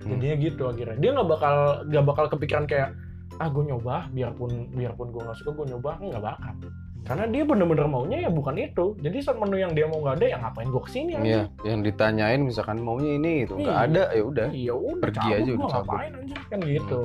[0.00, 0.10] Hmm.
[0.10, 0.96] Jadinya gitu akhirnya.
[0.98, 1.54] Dia nggak bakal
[1.86, 2.90] nggak bakal kepikiran kayak
[3.36, 6.52] ah gue nyoba biarpun biarpun gue nggak suka gue nyoba nggak bakal
[7.00, 10.26] karena dia bener-bener maunya ya bukan itu jadi saat menu yang dia mau nggak ada
[10.26, 13.86] ya ngapain gue ke sini Iya, aja yang ditanyain misalkan maunya ini gitu, nggak Iya.
[13.88, 14.46] ada ya udah.
[14.50, 15.88] iya udah Pergi cabut aja udah cabut.
[15.90, 17.04] ngapain aja kan gitu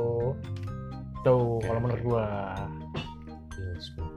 [1.21, 2.25] tuh kalau menurut gua
[3.55, 4.13] Yes, bener.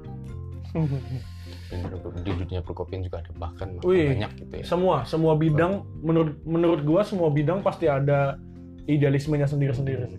[2.18, 4.12] di dunia perkopian juga ada bahkan Wih.
[4.14, 4.64] banyak gitu ya.
[4.64, 8.36] semua semua bidang menurut menurut gua semua bidang pasti ada
[8.84, 10.16] idealismenya sendiri-sendiri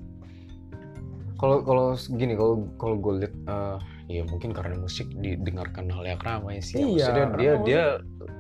[1.36, 3.78] Kalau kalau gini kalau kalau gue lihat eh,
[4.10, 6.82] ya mungkin karena musik didengarkan hal yang ramai sih.
[6.82, 7.84] Iya, Maksudnya dia dia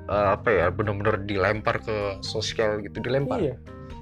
[0.09, 3.37] eh, apa ya benar-benar dilempar ke sosial gitu dilempar.
[3.37, 3.55] iya.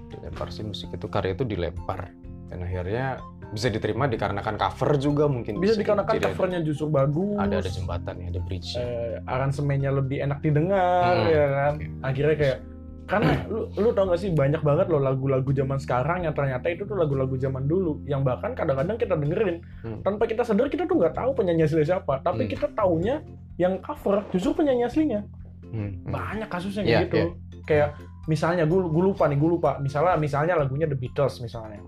[0.10, 2.16] Dilempar sih musik itu karya itu dilempar.
[2.48, 5.60] Dan akhirnya bisa diterima dikarenakan cover juga mungkin.
[5.60, 7.36] Bisa dikarenakan jadi ada- covernya justru bagus.
[7.36, 11.74] Ada ada jembatan ya ada bridge eh, aransemennya lebih enak didengar Hmm, ya kan?
[11.76, 11.86] oke.
[12.02, 12.58] akhirnya kayak
[13.08, 16.84] karena lu lu tau gak sih banyak banget loh lagu-lagu zaman sekarang yang ternyata itu
[16.84, 20.04] tuh lagu-lagu zaman dulu yang bahkan kadang-kadang kita dengerin Hmm.
[20.04, 22.52] tanpa kita sadar kita tuh nggak tahu penyanyi asli siapa tapi Hmm.
[22.52, 23.24] kita taunya
[23.56, 25.24] yang cover justru penyanyi aslinya
[25.64, 27.28] Hmm, banyak kasusnya Iya, kayak gitu iya.
[27.64, 27.90] kayak
[28.26, 31.80] misalnya gue gue lupa nih gue lupa misalnya misalnya lagunya The Beatles misalnya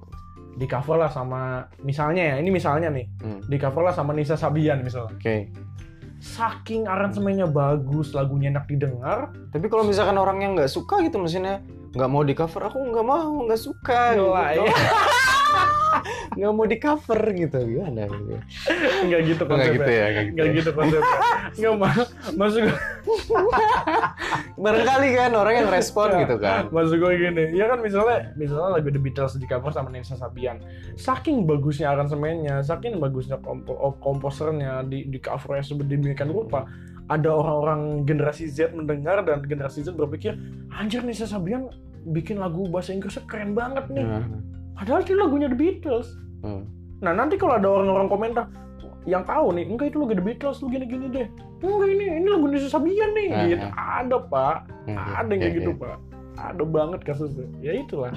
[0.51, 3.39] di cover lah sama misalnya ya ini misalnya nih Hmm.
[3.41, 5.51] di cover lah sama Nisa Sabian misalnya Oke.
[6.19, 11.63] Saking aransemennya bagus lagunya enak didengar Tapi kalau misalkan orang yang nggak suka gitu maksudnya
[11.89, 14.13] nggak mau di cover, aku nggak mau, nggak suka.
[14.13, 14.61] Gila, gitu.
[14.69, 15.38] ya.
[16.37, 18.35] Nggak mau di cover gitu gimana gitu.
[19.09, 20.33] nggak gitu Nggak konsepnya gitu ya, nggak gitu.
[20.35, 20.57] nggak ya.
[20.57, 21.17] gitu konsepnya
[21.59, 21.73] nggak
[22.37, 22.75] ma gue
[24.59, 26.67] Barangkali kan orang yang respon gitu kan.
[26.69, 30.61] maksud gue gini ya kan misalnya misalnya lagu The Beatles di cover sama Nisa Sabian
[30.99, 36.67] saking bagusnya aransemennya saking bagusnya kompo oh, komposernya di di covernya sedemikian rupa
[37.09, 40.37] ada orang-orang generasi Z mendengar dan generasi Z berpikir
[40.69, 41.71] anjir Nisa Sabian
[42.05, 44.23] bikin lagu bahasa Inggrisnya keren banget nih Nah,
[44.79, 46.07] padahal itu lagunya The Beatles
[46.47, 46.79] hmm.
[46.99, 48.45] Nah nanti kalau ada orang-orang komentar
[49.07, 51.27] yang tahu nih, enggak itu lagu The Beatles, lu gini-gini deh.
[51.63, 53.27] Enggak ini, ini lagu Nisa Sabian nih.
[53.31, 53.67] Ah, gitu.
[53.73, 54.57] Ada pak,
[54.89, 55.81] Hmm, ada yang iya, kayak gitu iya.
[55.81, 55.97] pak.
[56.39, 57.47] Ada banget kasusnya.
[57.63, 58.11] Ya itulah,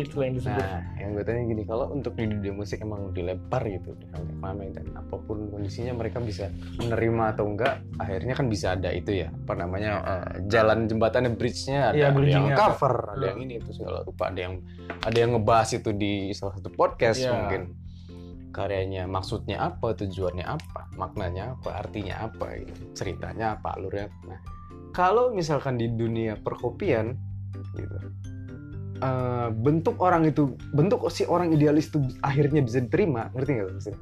[0.00, 0.62] itulah yang disebut.
[0.62, 3.94] Nah, yang gue tanya gini, kalau untuk di dunia musik emang dilempar gitu,
[4.38, 6.46] ramai dan apa pun kondisinya mereka bisa
[6.78, 11.92] menerima atau enggak, akhirnya kan bisa ada itu ya, apa namanya eh, jalan jembatannya bridge-nya
[11.92, 12.56] ada, Iya, ada yang ada.
[12.56, 13.26] cover, ada Iya.
[13.30, 14.54] yang ini itu segala rupa, ada yang
[15.02, 17.32] ada yang ngebahas itu di salah satu podcast Iya.
[17.34, 17.62] mungkin
[18.48, 22.72] karyanya maksudnya apa, tujuannya apa, maknanya apa, artinya apa, gitu.
[22.96, 24.08] ceritanya apa, alurnya.
[24.10, 24.18] apa.
[24.26, 24.40] Nah,
[24.90, 27.14] kalau misalkan di dunia perkopian
[27.76, 27.96] gitu
[28.98, 34.00] eh, bentuk orang itu bentuk si orang idealis itu akhirnya bisa diterima ngerti nggak maksudnya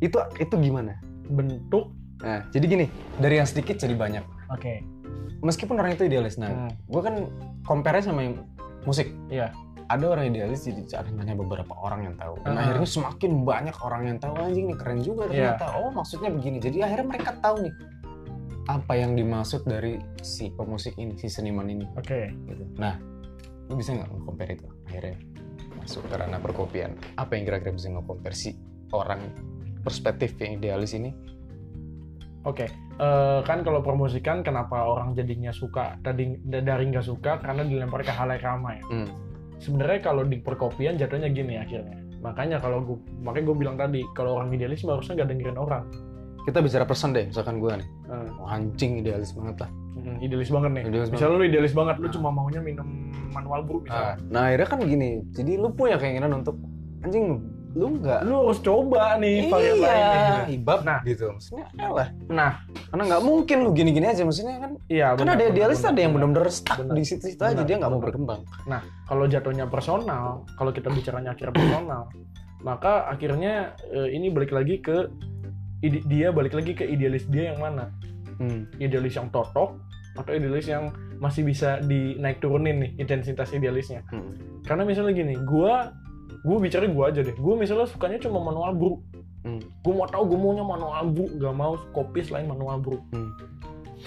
[0.00, 0.96] itu itu gimana
[1.30, 4.74] Bentuk, nah jadi gini dari yang sedikit jadi banyak oke.
[5.40, 6.70] meskipun orang itu idealis nah Hmm.
[6.86, 7.14] gue kan
[7.62, 8.34] compare sama yang
[8.82, 9.54] musik Iya.
[9.86, 12.66] ada orang idealis jadi hanya beberapa orang yang tahu dan Ah.
[12.66, 15.54] akhirnya semakin banyak orang yang tahu anjing nih keren juga Iya.
[15.56, 17.74] ternyata oh maksudnya begini jadi akhirnya mereka tahu nih
[18.68, 22.30] apa yang dimaksud dari si pemusik ini si seniman ini Oke.
[22.46, 22.62] gitu.
[22.78, 23.02] Nah,
[23.70, 25.16] lu bisa nggak nge-compare itu akhirnya
[25.78, 26.90] masuk ke ranah perkopian?
[27.14, 28.58] Apa yang kira-kira bisa nge-compare si
[28.90, 29.22] orang
[29.80, 31.14] perspektif yang idealis ini?
[32.42, 32.66] Oke,
[33.00, 38.12] Eh, kan kalau permusikan kenapa orang jadinya suka tadi dari nggak suka karena dilempar ke
[38.12, 38.76] hal yang ramai.
[38.92, 39.08] Hmm.
[39.56, 41.96] Sebenarnya kalau di perkopian jatuhnya gini akhirnya.
[42.20, 45.84] Makanya kalau gue, makanya gue bilang tadi kalau orang idealis mah harusnya nggak dengerin orang.
[46.44, 49.70] Kita bicara person deh, misalkan gue nih, oh, anjing idealis banget lah.
[49.96, 50.84] mm, idealis banget nih.
[50.92, 52.12] Idealis Misalnya lu idealis banget, lu Ah.
[52.12, 52.88] cuma maunya minum
[53.30, 54.14] manual brew Nah, misalnya.
[54.28, 56.56] nah, akhirnya kan gini, jadi lu punya keinginan untuk
[57.00, 57.40] anjing
[57.70, 60.10] lu nggak Lu harus coba nih varian lainnya.
[60.10, 60.98] iya, ibab Nah.
[61.00, 61.30] gitu.
[61.30, 62.52] Maksudnya lah, Nah,
[62.90, 64.22] karena nggak mungkin lu gini-gini aja.
[64.22, 66.34] Maksudnya kan, iya benar, ada idealis ada yang benar.
[66.34, 66.94] benar-benar stuck Benar.
[66.98, 68.40] di situ-situ aja, Benar, dia nggak mau berkembang.
[69.06, 72.02] Kalau jatuhnya personal, kalau kita bicaranya akhirnya personal,
[72.60, 73.54] maka akhirnya
[73.86, 75.06] eh, ini balik lagi ke
[75.80, 77.94] ide- dia balik lagi ke idealis dia yang mana?
[78.36, 78.66] Hmm.
[78.76, 79.78] Idealis yang totok
[80.12, 80.90] atau idealis yang
[81.20, 84.00] masih bisa dinaik turunin nih intensitas idealisnya.
[84.08, 84.34] Hmm.
[84.64, 85.92] Karena misalnya gini, gua
[86.40, 87.36] gue bicara gua aja deh.
[87.36, 88.96] Gue misalnya sukanya cuma manual brew.
[89.44, 89.60] Hmm.
[89.84, 93.00] Gue mau tahu gue maunya manual brew, gak mau kopi selain manual brew.
[93.12, 93.30] Hmm.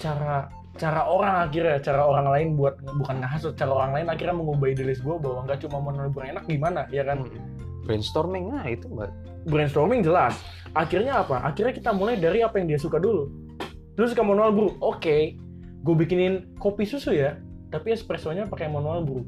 [0.02, 4.66] Cara cara orang akhirnya, cara orang lain buat bukan ngehasut, cara orang lain akhirnya mengubah
[4.74, 7.22] idealis gue bahwa nggak cuma manual brew enak gimana, ya kan?
[7.22, 7.38] Hmm.
[7.86, 9.10] Brainstorming, nah itu mbak.
[9.46, 10.34] Brainstorming jelas.
[10.74, 11.46] Akhirnya apa?
[11.46, 13.30] Akhirnya kita mulai dari apa yang dia suka dulu.
[13.94, 15.38] Lu suka manual brew, oke.
[15.84, 17.36] Gue bikinin kopi susu ya,
[17.68, 19.20] tapi espressonya pakai manual brew.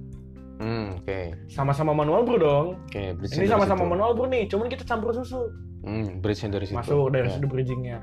[0.57, 1.37] Hmm, oke.
[1.53, 2.81] Sama-sama manual brew dong.
[2.89, 5.53] Oke, bridge-nya Ini sama-sama manual brew nih, cuman kita campur susu.
[5.85, 6.81] Hmm, bridge-nya dari situ.
[6.81, 7.35] Masuk dari Ya.
[7.37, 8.01] situ bridgingnya.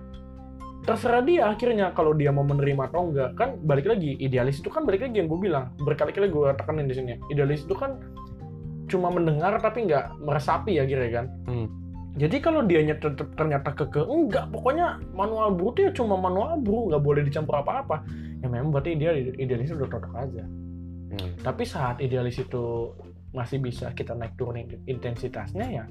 [0.84, 3.34] Terserah dia akhirnya kalau dia mau menerima atau enggak.
[3.39, 5.72] Kan balik lagi, idealis itu kan balik lagi yang gue bilang.
[5.82, 7.13] Berkali-kali gue tekanin di sini.
[7.32, 7.98] Idealis itu kan
[8.92, 11.26] cuma mendengar tapi nggak meresapi ya kira kan.
[11.48, 11.68] Hmm.
[12.13, 16.93] Jadi kalau dianya tetap ternyata keke, enggak, pokoknya manual brew itu ya cuma manual brew,
[16.93, 18.06] nggak boleh dicampur apa-apa.
[18.38, 20.45] Ya memang berarti dia idealis udah cocok aja.
[21.13, 21.32] Hmm.
[21.41, 22.93] Tapi saat idealis itu
[23.34, 25.86] masih bisa kita naik turunin intensitasnya ya,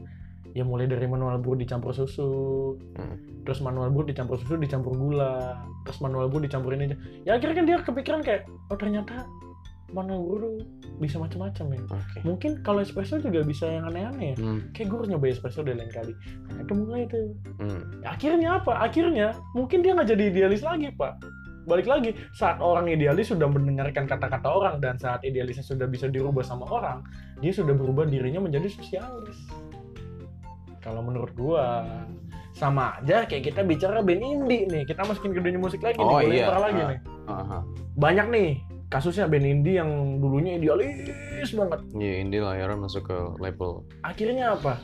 [0.55, 3.43] ya mulai dari manual brew dicampur susu, Hmm.
[3.43, 6.97] terus manual brew dicampur susu, dicampur gula, terus manual brew dicampur ini aja.
[7.27, 9.27] Ya akhirnya kan dia kepikiran kayak, oh ternyata
[9.93, 10.55] brew tuh
[10.99, 11.81] bisa macam-macam ya.
[11.93, 12.19] Oke.
[12.25, 14.37] Mungkin kalau espresso juga bisa yang aneh-aneh ya.
[14.41, 14.61] Hmm.
[14.73, 16.13] Kayak gue harus nyoba espresso deh lain kali.
[16.49, 17.37] Nah, itu mulai tuh.
[17.61, 17.83] Hmm.
[18.03, 18.73] Akhirnya apa?
[18.81, 21.13] Akhirnya mungkin dia nggak jadi idealis lagi, Pak.
[21.63, 26.43] Balik lagi, saat orang idealis sudah mendengarkan kata-kata orang dan saat idealisnya sudah bisa dirubah
[26.43, 27.07] sama orang,
[27.39, 29.39] dia sudah berubah dirinya menjadi sosialis.
[30.83, 31.87] Kalau menurut gua,
[32.53, 34.83] sama aja kayak kita bicara band indie nih.
[34.83, 36.47] Kita masukin ke dunia musik lagi Oh, nih, boleh iya.
[36.51, 36.89] parah lagi Ah.
[36.91, 36.99] nih.
[37.31, 37.59] Aha.
[37.95, 38.51] Banyak nih
[38.93, 41.81] kasusnya band indie yang dulunya idealis banget.
[41.97, 44.77] Iya, ini layarnya masuk ke label Akhirnya apa?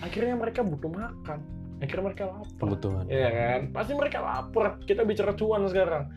[0.00, 1.44] Akhirnya mereka butuh makan.
[1.84, 2.56] Akhirnya mereka lapar.
[2.56, 3.04] kebutuhan.
[3.12, 3.60] Iya kan?
[3.76, 4.80] Pasti mereka lapar.
[4.88, 6.08] Kita bicara cuan sekarang.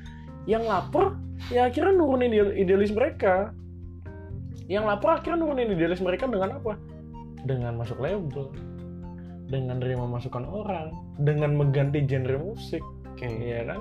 [0.48, 1.20] Yang lapar,
[1.52, 3.52] ya akhirnya nurunin ide- idealis mereka.
[4.72, 6.80] Yang lapar akhirnya nurunin idealis mereka dengan apa?
[7.44, 8.56] Dengan masuk label.
[9.52, 10.96] Dengan nerima masukan orang.
[11.20, 12.84] Dengan mengganti genre musik.
[13.12, 13.28] Oke.
[13.28, 13.80] Iya kan?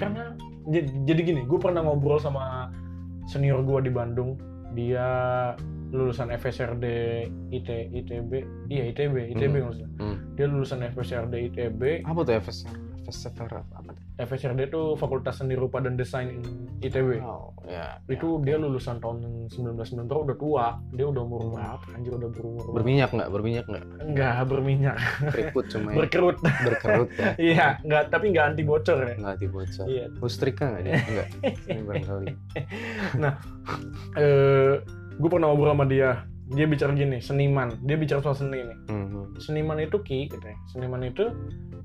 [0.00, 0.24] Karena
[0.72, 2.72] jadi, jadi gini, gue pernah ngobrol sama
[3.26, 4.38] senior gue di Bandung.
[4.72, 5.08] Dia
[5.90, 6.84] lulusan FSRD
[7.54, 8.30] IT ITB,
[8.68, 9.64] iya ITB, ITB Hmm.
[9.70, 9.90] maksudnya.
[10.02, 10.16] Hmm.
[10.34, 12.74] Dia lulusan FSRD ITB, Apa tuh FSR?
[13.06, 14.04] FSR apa apa tuh?
[14.18, 16.42] FSRD itu Fakultas Seni Rupa dan Desain
[16.82, 17.22] ITB.
[17.22, 18.02] Oh, ya.
[18.10, 20.66] Itu dia lulusan tahun 1990 udah tua.
[20.90, 21.86] Dia udah umur berapa?
[21.94, 22.64] Anjir udah berumur.
[22.74, 23.28] Berminyak nggak?
[23.30, 23.84] Berminyak nggak?
[24.02, 24.96] Enggak berminyak,
[25.30, 25.96] Keriput cuma ya.
[26.02, 26.36] berkerut.
[26.42, 27.30] berkerut ya.
[27.54, 29.14] Iya, enggak tapi enggak anti bocor ya.
[29.14, 29.86] Nggak dibocor.
[29.86, 30.04] Iya.
[30.18, 30.94] Lustrika nggak dia?
[30.98, 31.28] Enggak.
[31.70, 32.26] Ini barangkali.
[34.16, 34.74] Eh,
[35.18, 36.22] gue pernah ngobrol sama dia.
[36.46, 37.74] Dia bicara gini, seniman.
[37.82, 38.78] Dia bicara soal seni nih.
[38.86, 39.34] Hmm.
[39.42, 40.58] Seniman itu ki, katanya.
[40.70, 41.24] Seniman itu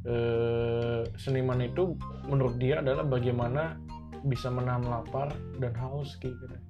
[0.06, 1.98] eh, seniman itu
[2.30, 3.82] menurut dia adalah bagaimana
[4.22, 6.66] bisa menahan lapar dan haus ki, katanya.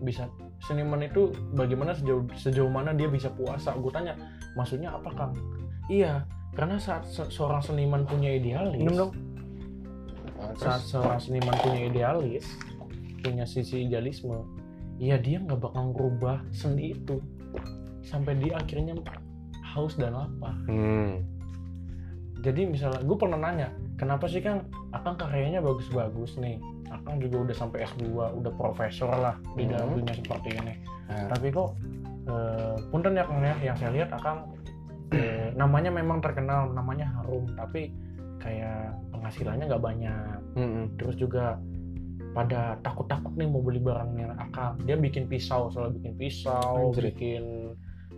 [0.00, 0.30] Bisa
[0.62, 3.74] seniman itu bagaimana sejauh sejauh mana dia bisa puasa?
[3.74, 4.14] Gue tanya,
[4.54, 5.34] maksudnya apa kang?
[5.90, 9.12] Iya, karena saat se- seorang seniman punya idealis, Minum dong.
[10.56, 12.46] saat seorang seniman punya idealis,
[13.20, 14.40] punya sisi idealisme,
[15.00, 17.18] ya dia nggak bakal merubah seni itu
[18.04, 19.00] sampai dia akhirnya
[19.72, 20.52] haus dan lapar.
[20.68, 21.24] Hmm.
[22.40, 23.68] Jadi misalnya, gue pernah nanya,
[24.00, 24.64] kenapa sih kang,
[24.96, 26.56] akang karyanya bagus-bagus nih,
[26.88, 29.96] akang juga udah sampai S2, udah profesor lah di dalam Hmm.
[30.00, 30.74] dunia seperti ini.
[31.08, 31.76] Nah, Tapi kok,
[32.24, 34.48] eh, punten ya kang ya, yang saya lihat akang
[35.12, 37.92] eh, namanya memang terkenal, namanya harum, tapi
[38.40, 40.38] kayak penghasilannya nggak banyak.
[40.56, 40.96] hmm.
[40.96, 41.60] terus juga
[42.30, 47.10] pada takut-takut nih mau beli barangnya akang dia bikin pisau selalu bikin pisau Anjir.
[47.10, 47.44] bikin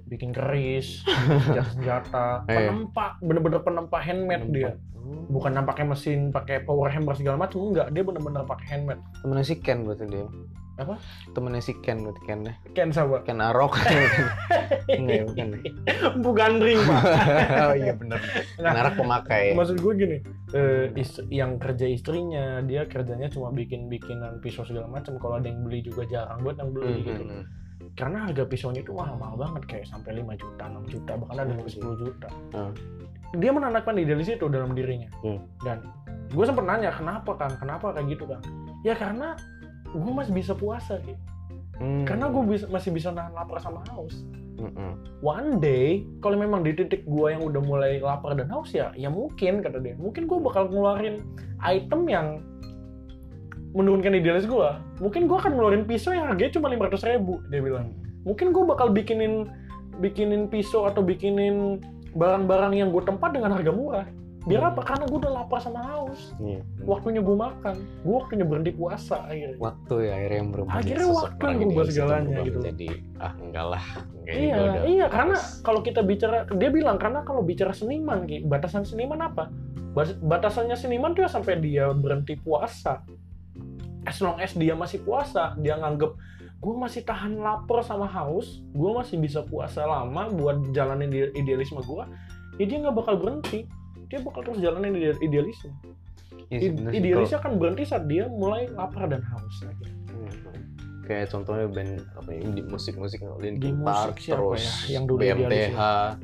[0.05, 1.01] bikin keris
[1.73, 2.69] senjata Eh.
[2.69, 5.27] penempa bener-bener penempa handmade dia Hmm.
[5.27, 9.43] bukan yang pakai mesin pakai power hammer segala macam enggak dia bener-bener pakai handmade Temennya
[9.43, 10.31] si Ken berarti dia.
[10.73, 10.97] Apa?
[11.31, 12.57] Temennya si Ken berarti Ken deh.
[12.73, 13.77] Ken sama Ken Arok.
[14.89, 15.47] Enggak ya, bukan.
[15.53, 15.73] ya?
[16.19, 17.03] bukan ring pak
[17.69, 18.19] oh iya benar.
[18.55, 19.53] Ken Arok pemakai.
[19.53, 20.17] maksud gue gini
[20.51, 25.47] eh, is- yang kerja istrinya dia kerjanya cuma bikin bikinan pisau segala macam kalau ada
[25.47, 27.45] yang beli juga jarang buat yang beli Hmm, gitu hmm,
[27.93, 31.61] karena harga pisaunya itu mahal-mahal banget kayak sampai 5 juta, 6 juta, bahkan ada yang
[31.61, 31.77] Oke.
[31.77, 32.29] 10 juta.
[32.53, 32.73] Hmm.
[33.35, 35.09] Dia menanamkan idealis itu dalam dirinya.
[35.21, 35.41] Hmm.
[35.61, 35.85] Dan
[36.29, 37.53] gue sempat nanya, kenapa kan?
[37.57, 38.41] Kenapa kayak gitu kan?
[38.81, 39.37] Ya karena
[39.93, 41.15] gue masih bisa puasa Ki.
[41.81, 42.05] Hmm.
[42.07, 44.25] Karena gue bisa, masih bisa nahan lapar sama haus.
[44.61, 44.95] Hmm.
[45.25, 49.11] One day, kalau memang di titik gue yang udah mulai lapar dan haus ya, ya
[49.11, 51.27] mungkin kata dia, mungkin gue bakal ngeluarin
[51.65, 52.27] item yang
[53.73, 54.71] menurunkan idealis gue.
[55.01, 57.97] Mungkin gue akan ngeluarin pisau yang harganya cuma 500 ribu, dia bilang.
[58.23, 59.51] Mungkin gue bakal bikinin
[59.99, 61.83] bikinin pisau atau bikinin
[62.15, 64.07] barang-barang yang gue tempat dengan harga murah.
[64.43, 64.71] Biar Hmm.
[64.75, 64.81] apa?
[64.83, 66.35] Karena gue udah lapar sama haus.
[66.37, 66.67] Iya.
[66.83, 67.75] Waktunya gue makan.
[68.03, 69.59] Gue waktunya berhenti puasa akhirnya.
[69.59, 70.73] Waktu ya akhirnya yang berubah.
[70.75, 72.59] Akhirnya waktu yang berubah segalanya gitu.
[72.61, 73.85] Jadi ah enggak lah.
[74.23, 78.83] Iya, udah iya karena kalau kita bicara dia bilang karena kalau bicara seniman Ki, batasan
[78.83, 79.51] seniman apa?
[80.19, 83.03] Batasannya seniman tuh ya sampai dia berhenti puasa.
[84.03, 86.15] As long as dia masih puasa, dia nganggep
[86.59, 91.83] gue masih tahan lapar sama haus, gue masih bisa puasa lama buat jalanin ide- idealisme
[91.83, 92.05] gue,
[92.57, 93.67] ya dia nggak bakal berhenti.
[94.13, 94.93] Dia bakal terus jalanin.
[94.93, 95.73] Iya sih,
[96.53, 99.65] I- bener sih, Idealisnya akan berhenti saat dia mulai lapar dan haus.
[99.65, 100.29] Hmm.
[101.03, 105.81] Kayak contohnya band apa ya, indie musik-musik Di Linkin Park terus ya yang dulu BMTH,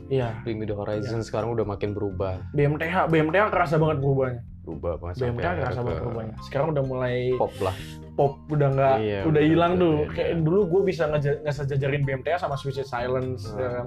[0.07, 2.45] Iya, Bring The Horizon sekarang udah makin berubah.
[2.53, 4.43] BMTH, BMTH kerasa banget perubahannya.
[4.63, 5.15] Berubah banget
[5.59, 6.37] kerasa ke banget perubahannya.
[6.45, 7.75] Sekarang udah mulai pop lah.
[8.15, 10.43] pop udah nggak Iya, udah hilang tuh bener, kayak iya.
[10.43, 11.03] dulu gue bisa
[11.41, 13.59] ngesejajarin BMTH sama Suicide Silence Hmm.
[13.59, 13.87] ya kan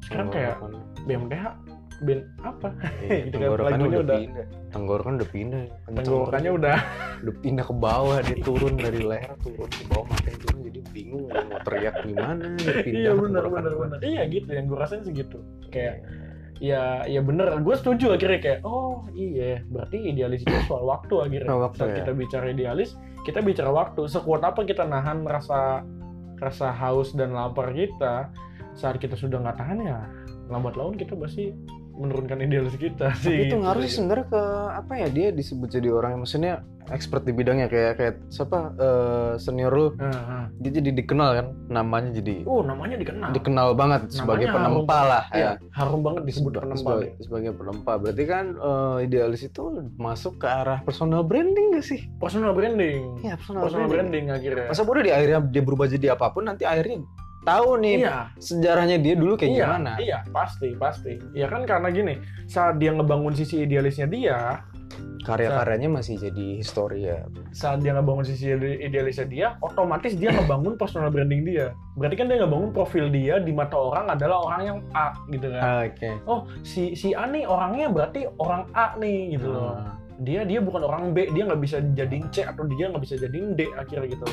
[0.00, 0.54] sekarang kayak
[1.04, 1.44] BMTH
[2.00, 2.68] band apa?
[3.04, 4.46] Iya, Gitu kan, lagunya udah, udah- pindah.
[4.70, 5.62] Tenggorokan udah pindah.
[5.90, 6.76] Tenggorokannya udah.
[7.20, 10.58] udah pindah ke bawah dia turun dari leher turun ke bawah makin turun?
[10.64, 13.72] Jadi bingung mau teriak gimana dia pindah iya benar benar.
[13.76, 16.02] benar iya gitu yang gue rasain segitu kayak
[16.60, 21.48] ya ya bener gue setuju akhirnya kayak oh iya berarti idealis itu soal waktu akhirnya.
[21.48, 21.96] Soal waktu, saat ya.
[22.04, 22.90] kita bicara idealis
[23.28, 24.00] kita bicara waktu.
[24.08, 25.84] Sekuat apa kita nahan rasa
[26.40, 28.32] rasa haus dan lapar kita
[28.72, 29.98] saat kita sudah nggak tahan ya
[30.48, 31.52] lambat laun kita pasti
[32.00, 33.56] menurunkan idealis kita tapi sih itu gitu.
[33.58, 34.42] ngaruh sih sebenarnya ke
[34.74, 36.54] apa ya dia disebut jadi orang yang maksudnya
[36.88, 40.44] expert di bidangnya kayak kayak siapa eh, senior lu Nah, nah.
[40.56, 45.06] dia jadi dikenal kan namanya jadi oh namanya dikenal dikenal banget sebagai penempa harum.
[45.06, 49.42] lah Iya, ya harum banget disebut Seba- penempa sebagai, sebagai penempa berarti kan eh, idealis
[49.42, 49.62] itu
[49.94, 54.24] masuk ke arah personal branding gak sih personal branding ya personal, personal branding.
[54.24, 57.04] branding akhirnya masa bodoh di akhirnya dia berubah jadi apa pun nanti akhirnya
[57.40, 61.16] tahu nih iya sejarahnya dia dulu kayak iya, gimana Iya, pasti, pasti.
[61.32, 64.60] Ya kan karena gini, saat dia ngebangun sisi idealisnya dia,
[65.20, 70.74] karya-karyanya masih jadi histori ya saat dia ngebangun sisi ide- idealisnya dia, otomatis dia ngebangun
[70.74, 71.76] personal branding dia.
[71.94, 75.60] Berarti kan dia ngebangun profil dia di mata orang adalah orang yang A gitu kan.
[75.86, 79.76] oke Oh, si si A nih orangnya berarti orang A nih gitu loh.
[79.76, 79.96] Ah.
[80.20, 83.56] Dia dia bukan orang B, dia nggak bisa jadiin C atau dia nggak bisa jadiin
[83.56, 84.28] D akhirnya gitu.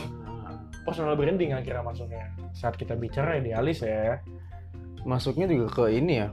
[0.87, 2.31] Personal branding akhirnya masuknya.
[2.55, 4.23] Saat kita bicara idealis ya.
[5.03, 6.27] masuknya juga ke ini ya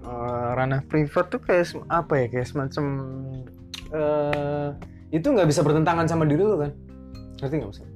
[0.00, 2.84] eh, ranah privat tuh kayak apa ya kayak semacam
[3.92, 4.68] eh
[5.10, 6.72] itu nggak bisa bertentangan sama diri lu kan
[7.36, 7.92] ngerti nggak maksudnya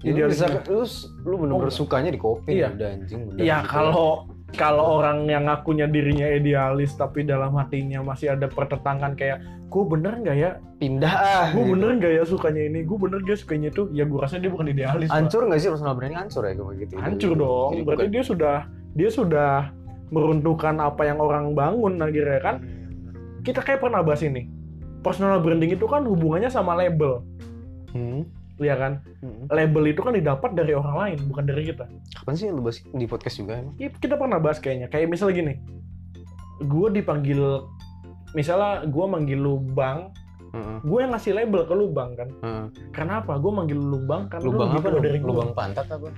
[0.00, 0.82] Jadi lu bisa lu,
[1.22, 2.72] lu bener-bener Oh, sukanya di kopi iya.
[2.72, 3.68] udah anjing udah Ya gitu.
[3.68, 9.38] kalau kalau orang yang ngakunya dirinya idealis tapi dalam hatinya masih ada pertentangan kayak
[9.70, 10.50] gue bener nggak ya?
[10.82, 11.72] Pindah ah gue gitu.
[11.76, 12.82] bener nggak ya sukanya ini?
[12.82, 13.86] Gue bener gak sukanya itu?
[13.94, 16.18] Ya gue rasa dia bukan idealis hancur nggak sih personal branding?
[16.18, 16.94] Hancur ya kayak gitu.
[16.98, 17.70] Hancur dong.
[17.72, 18.56] Jadi berarti bukan- dia sudah
[18.98, 19.52] dia sudah
[20.10, 22.56] meruntuhkan apa yang orang bangun akhirnya kan?
[23.46, 24.50] Kita kayak pernah bahas ini.
[25.00, 27.22] Personal branding itu kan hubungannya sama label.
[27.94, 28.26] Hmm.
[28.60, 29.00] Ya kan?
[29.20, 29.48] Hmm.
[29.48, 31.88] label itu kan didapat dari orang lain bukan dari kita.
[32.14, 33.74] Kapan sih lu bahas di podcast juga emang?
[33.76, 34.86] Ya, kita pernah bahas kayaknya.
[34.86, 35.54] Kayak misalnya gini
[36.60, 37.40] gue dipanggil
[38.30, 40.12] misalnya gue manggil lu bang
[40.50, 40.76] Heeh.
[40.82, 42.28] gue yang ngasih label ke lu bang kan?
[42.42, 42.64] Heeh.
[42.90, 45.04] karena apa gue manggil lu bang karena lubang lu lebih apa tua lu?
[45.06, 46.08] dari gue lubang pantat apa?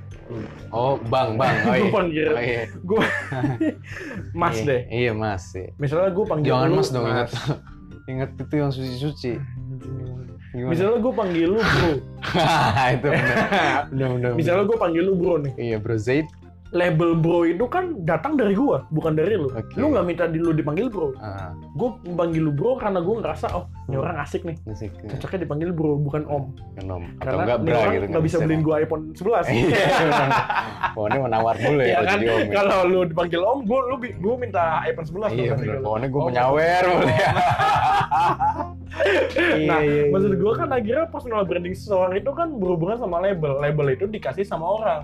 [0.73, 1.55] Oh bang bang.
[1.55, 2.27] Oh gue iya panggil.
[2.27, 2.63] Oh, iya.
[4.35, 4.81] mas Iya, deh.
[4.91, 5.71] iya mas iya.
[5.77, 7.31] misalnya gue panggil jangan lu mas dong ingat.
[8.03, 9.39] Ingat itu yang suci-suci
[10.53, 10.71] Gimana?
[10.71, 11.93] misalnya gue panggil lu bro
[12.95, 13.37] itu benar.
[13.89, 14.31] Benar benar.
[14.37, 16.29] misalnya gue panggil lu bro nih Iya bro Zaid.
[16.73, 19.77] Label bro itu kan datang dari gue bukan dari lu Oke.
[19.77, 23.47] lu nggak minta di lu dipanggil bro Ah, gue panggil lu bro karena gue ngerasa
[23.53, 25.13] oh ini orang asik nih musik ya.
[25.13, 27.05] cocoknya dipanggil bro bukan om Genom.
[27.19, 28.07] Atau karena enggak orang gitu.
[28.09, 29.77] nggak bisa beliin gue iPhone 11 Iya.
[30.93, 32.41] Pokoknya mau nawar dulu ya, Iya kalau kan jadi om.
[32.41, 32.53] ya.
[32.55, 35.53] kalau lu dipanggil om gue lu gue minta iPhone 11 Iya dong benar.
[35.69, 35.85] nanti.
[35.85, 37.17] Pokoknya gue Oh, menyawer boleh.
[39.63, 40.39] Nah, Iya, iya, maksud iya.
[40.39, 43.57] gue kan akhirnya personal branding seseorang itu kan berhubungan sama label.
[43.59, 45.01] Label itu dikasih sama orang.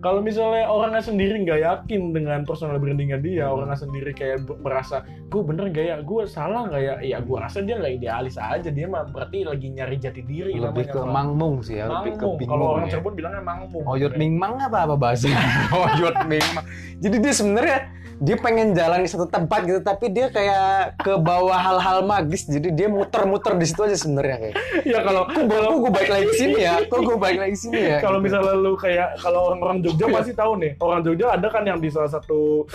[0.00, 3.60] Kalau misalnya orangnya sendiri nggak yakin dengan personal brandingnya dia, Hmm.
[3.60, 6.94] orangnya sendiri kayak merasa, gue bener nggak ya, gue salah nggak ya?
[7.04, 10.56] Ya gue rasa dia nggak idealis aja, dia mah berarti lagi nyari jati diri.
[10.56, 11.12] lebih namanya, ke Pak.
[11.12, 12.90] mangmung sih ya, lebih ke bingung Kalau orang ya.
[12.96, 13.82] Cirebon bilangnya mangmung.
[13.84, 15.28] Oyot mingmang apa apa bahasa?
[15.84, 16.64] Oyot mingmang.
[16.96, 17.78] Jadi dia sebenarnya
[18.20, 22.44] dia pengen jalan di satu tempat gitu, tapi dia kayak ke bawah hal-hal magis.
[22.44, 24.56] Jadi dia muter-muter di situ aja sebenarnya kayak.
[24.84, 26.74] ya kalau Kok gue kok gue balik lagi sini ya?
[26.84, 27.98] Kok gue balik lagi sini ya?
[28.00, 31.78] kalau misalnya lu kayak kalau orang-orang Jogja pasti tahu nih orang Jogja ada kan yang
[31.78, 32.68] di salah satu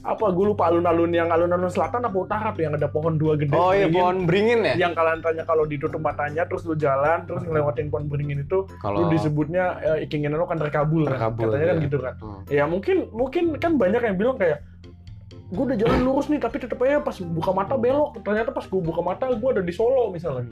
[0.00, 3.52] apa gue lupa alun-alun yang alun-alun selatan apa utara tuh yang ada pohon dua gede
[3.52, 4.74] Oh iya pohon beringin ya?
[4.78, 9.06] yang kalian tanya kalau ditutup matanya terus lu jalan terus ngelewatin pohon beringin itu Kalau
[9.06, 11.18] lu disebutnya eh, keinginan lu kan terkabul, kan?
[11.18, 11.84] Terkabul, katanya kan iya.
[11.86, 12.42] gitu kan Hmm.
[12.50, 14.58] ya mungkin mungkin kan banyak yang bilang kayak
[15.48, 18.20] gue udah jalan lurus nih tapi tetep aja pas buka mata belok.
[18.20, 20.44] Ternyata pas gue buka mata gue ada di Solo misalnya.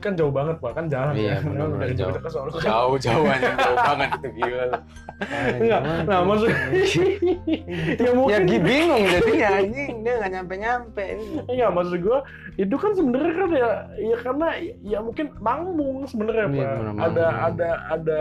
[0.00, 0.72] Kan jauh banget pak.
[0.74, 1.12] Kan jalan.
[1.14, 2.14] Iya, ya benar-benar dari jauh.
[2.18, 2.50] Ke Solo.
[2.58, 4.66] Jauh jauh aja jauh banget itu gila.
[5.60, 6.48] Enggak, nah maksud
[8.04, 9.92] ya mungkin ya Gi bingung jadinya anjing.
[10.02, 11.04] Dia nggak nyampe nyampe.
[11.46, 12.18] Iya maksud gue
[12.58, 13.70] itu kan sebenarnya kan ya
[14.02, 14.46] ya karena
[14.82, 16.96] ya mungkin mangmung sebenarnya Iya, pak.
[16.98, 18.20] ada ada ada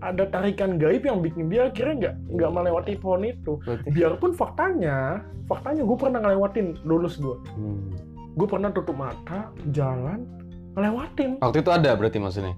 [0.00, 5.82] ada tarikan gaib yang bikin dia akhirnya nggak nggak melewati pohon itu biarpun faktanya faktanya
[5.82, 7.92] gue pernah ngelewatin lulus gue Hmm.
[8.32, 10.24] gue pernah tutup mata jalan
[10.72, 12.54] ngelewatin Waktu itu ada berarti maksudnya?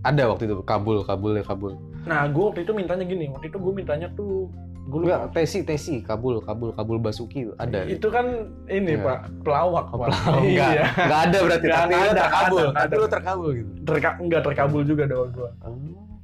[0.00, 1.74] Ada waktu itu kabul kabul ya kabul.
[2.04, 4.48] nah gue waktu itu mintanya gini waktu itu gue mintanya tuh
[4.84, 7.84] gue Enggak, lupa tesi tesi kabul kabul kabul basuki ada.
[7.84, 8.24] itu kan
[8.66, 9.04] ini Iya.
[9.04, 10.40] pak pelawak Oh, pak pelawak.
[10.40, 12.58] enggak, iya enggak ada berarti Enggak tapi ada, terkabul.
[12.58, 13.70] enggak ada, Tapi lu terkabul gitu.
[13.84, 15.48] Terka enggak terkabul juga doa gue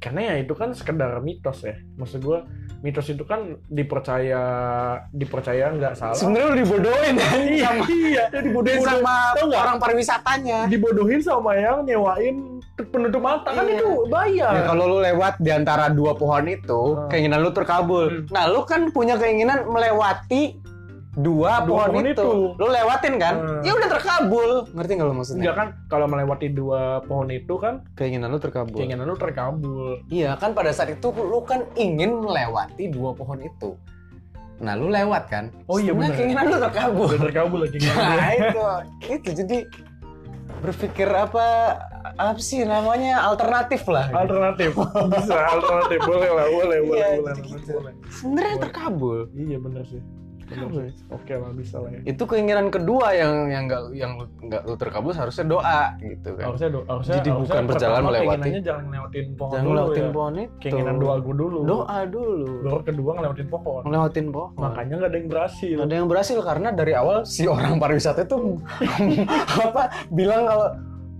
[0.04, 2.44] karena ya itu kan sekedar mitos ya maksud gue
[2.80, 4.42] mitos itu kan dipercaya
[5.08, 9.14] dipercaya nggak salah Sebenarnya lu dibodohin kan iya sama iya dibodohin Dibodoh- sama
[9.56, 10.58] orang pariwisatanya.
[10.68, 12.36] dibodohin sama yang nyewain
[12.84, 13.80] penutup mata kan Iya.
[13.80, 17.06] itu bayar Ya, kalau lu lewat di antara dua pohon itu, Hmm.
[17.08, 18.10] keinginan lu terkabul.
[18.10, 18.26] Hmm.
[18.28, 20.58] Nah, lu kan punya keinginan melewati
[21.14, 22.18] dua, Dua pohon, pohon itu.
[22.18, 22.30] itu.
[22.54, 23.34] Lu lewatin kan?
[23.36, 23.60] Hmm.
[23.60, 24.50] Ya udah terkabul.
[24.68, 25.40] Ngerti nggak lu maksudnya?
[25.40, 28.76] enggak kan kalau melewati dua pohon itu kan Keinginan lu terkabul.
[28.76, 33.78] keinginan lu terkabul Iya kan pada saat itu lu kan ingin melewati dua pohon itu.
[34.56, 35.50] Nah, lu lewat kan?
[35.64, 36.14] Oh iya, benar.
[36.14, 37.06] keinginan lu terkabul.
[37.08, 38.62] udah terkabul lagi Nah, itu.
[39.08, 39.58] Itu jadi
[40.56, 41.76] berpikir apa
[42.14, 44.08] apa sih namanya alternatif lah.
[44.14, 44.72] alternatif
[45.10, 47.72] bisa alternatif boleh lah boleh boleh Iya, boleh gitu-gitu.
[47.74, 49.18] boleh Sebenarnya terkabul.
[49.34, 50.00] iya bener sih
[50.44, 50.80] Bener Terkabul.
[50.84, 50.92] sih.
[51.08, 52.00] oke lah bisa lah ya.
[52.04, 56.44] Itu keinginan kedua yang yang nggak yang nggak lu terkabul seharusnya doa gitu kan.
[56.46, 58.24] Harusnya do harusnya Jadi harusnya bukan berjalan melewati.
[58.34, 60.12] keinginannya jangan ngelewatin pohon jangan dulu ngelewatin ya.
[60.12, 60.52] pohon itu.
[60.60, 61.58] Keinginan doa gue dulu.
[61.64, 62.46] Doa dulu.
[62.62, 63.82] Baru kedua ngelewatin pohon.
[63.82, 64.50] Ngelewatin pohon.
[64.54, 65.76] Makanya nggak ada yang berhasil.
[65.80, 68.36] Ada yang berhasil karena dari awal si orang pariwisata itu
[69.64, 70.68] apa bilang kalau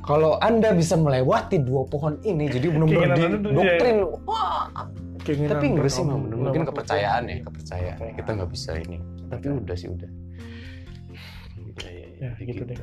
[0.04, 3.96] kalau anda bisa melewati dua pohon ini jadi benar-benar di doktrin.
[4.22, 4.68] wah
[5.24, 8.12] keinginan tapi enggak sih mungkin kepercayaan ya Kepercayaan.
[8.12, 9.00] kita nggak bisa ini
[9.38, 9.76] tapi udah.
[9.76, 10.10] sih udah.
[11.74, 12.06] Ya, ya,
[12.38, 12.76] ya gitu deh.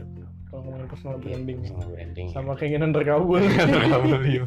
[0.51, 1.57] Kalau ngomongin personal Iya, branding.
[1.63, 4.43] personal branding sama keinginan terkabul terkabul iya.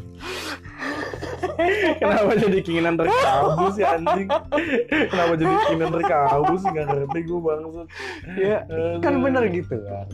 [2.01, 4.29] kenapa jadi keinginan terkabul sih anjing?
[5.09, 6.69] Kenapa jadi keinginan terkabul sih?
[6.69, 7.87] Nggak ngerti gue bangsat.
[8.37, 8.57] Ya
[9.01, 10.07] kan bener gitu kan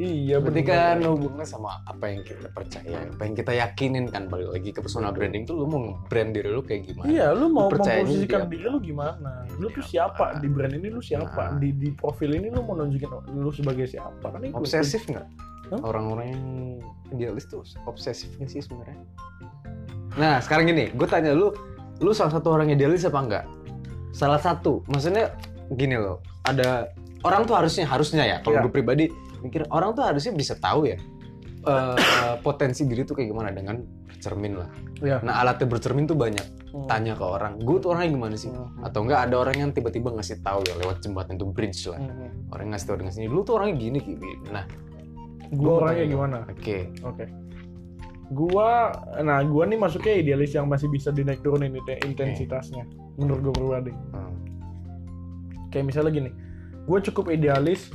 [0.00, 4.48] iya berarti kan hubungannya sama apa yang kita percaya apa yang kita yakinin kan balik
[4.48, 7.68] lagi ke personal branding tuh lu mau nge-brand diri lu kayak gimana Iya, lu mau
[7.68, 9.44] memposisikan diri lu gimana?
[9.60, 10.40] Lu tuh siapa?
[10.40, 11.52] Di brand ini lu siapa?
[11.52, 11.60] Nah.
[11.60, 14.24] Di di profil ini lu mau nunjukin lu sebagai siapa?
[14.24, 14.56] Kan itu.
[14.56, 15.28] obsesif nggak
[15.84, 16.44] orang-orang yang
[17.14, 18.98] idealis tuh obsesif nggak sih sebenarnya
[20.18, 21.54] nah sekarang gini gue tanya lu
[22.02, 23.44] lu salah satu orang idealis apa enggak
[24.10, 25.30] salah satu maksudnya
[25.70, 26.90] gini loh ada
[27.22, 28.62] orang tuh harusnya harusnya ya kalau Iya.
[28.66, 29.04] gue pribadi
[29.40, 30.98] mikir orang tuh harusnya bisa tahu ya
[31.60, 31.96] eh,
[32.40, 34.68] potensi diri tuh kayak gimana dengan bercermin lah
[35.00, 35.20] Iya.
[35.20, 36.86] nah alatnya bercermin tuh banyak Hmm.
[36.86, 38.70] tanya ke orang gue tuh orangnya gimana sih Hmm.
[38.80, 42.46] atau enggak ada orang yang tiba-tiba ngasih tahu ya lewat jembatan itu bridge lah Hmm.
[42.48, 44.64] orang yang ngasih tahu dengan sini lu tuh orangnya gini gini nah
[45.50, 46.36] Gua mau orangnya gimana?
[46.46, 47.24] oke Oke.
[48.30, 52.86] Gua nah gua nih masuknya idealis yang masih bisa dinaik turunin intensitasnya
[53.18, 53.90] menurut gue pribadi.
[54.14, 54.30] Hmm.
[55.68, 56.30] Kayak misalnya gini,
[56.82, 57.90] gue cukup idealis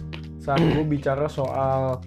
[0.46, 1.98] saat gue bicara soal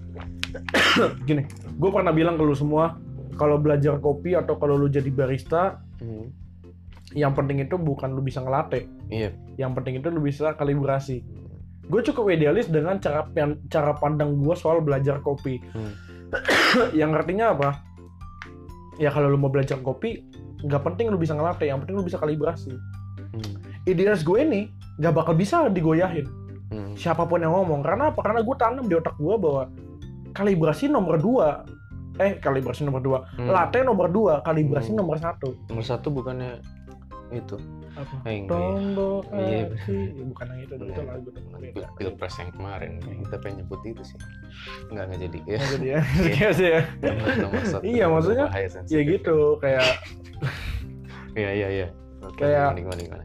[1.28, 1.42] gini.
[1.74, 2.94] Gue pernah bilang ke lu semua
[3.34, 6.30] kalau belajar kopi atau kalau lu jadi barista Hmm.
[7.10, 9.34] yang penting itu bukan lu bisa ngelatih Iya.
[9.58, 11.26] yang penting itu lu bisa kalibrasi
[11.82, 13.26] gue cukup idealis dengan cara
[13.66, 15.90] cara pandang gue soal belajar kopi Hmm.
[17.02, 17.82] yang artinya apa
[18.94, 20.22] ya kalau lu mau belajar kopi
[20.60, 23.58] nggak penting lu bisa ngelatih yang penting lu bisa kalibrasi Hmm.
[23.82, 26.30] idealis gue ini nggak bakal bisa digoyahin
[26.68, 26.92] Hmm.
[26.94, 29.72] siapa pun yang ngomong karena apa karena gue tanam di otak gue bahwa
[30.30, 31.64] kalibrasi nomor dua
[32.18, 33.48] eh kalibrasi nomor dua Hmm.
[33.48, 35.00] latte nomor dua kalibrasi Hmm.
[35.00, 36.60] nomor satu Nomor satu bukannya
[37.30, 37.56] itu.
[37.92, 38.56] apa Eh, ya.
[39.34, 39.58] Iya.
[40.14, 41.02] Ya, bukan yang itu itu Iya.
[41.04, 41.86] lagu beda.
[41.94, 44.18] Pilpres yang kemarin kita pengen nyebut itu sih.
[44.88, 45.38] Enggak enggak jadi.
[45.44, 45.58] Ya.
[45.74, 46.80] Jadi ya Iya sih ya
[47.66, 47.82] satu.
[47.82, 48.46] Iya, maksudnya,
[48.86, 49.84] ya gitu kayak
[51.38, 51.86] Iya iya iya.
[52.34, 53.00] Kayak- gimana gimana.
[53.02, 53.24] gimana?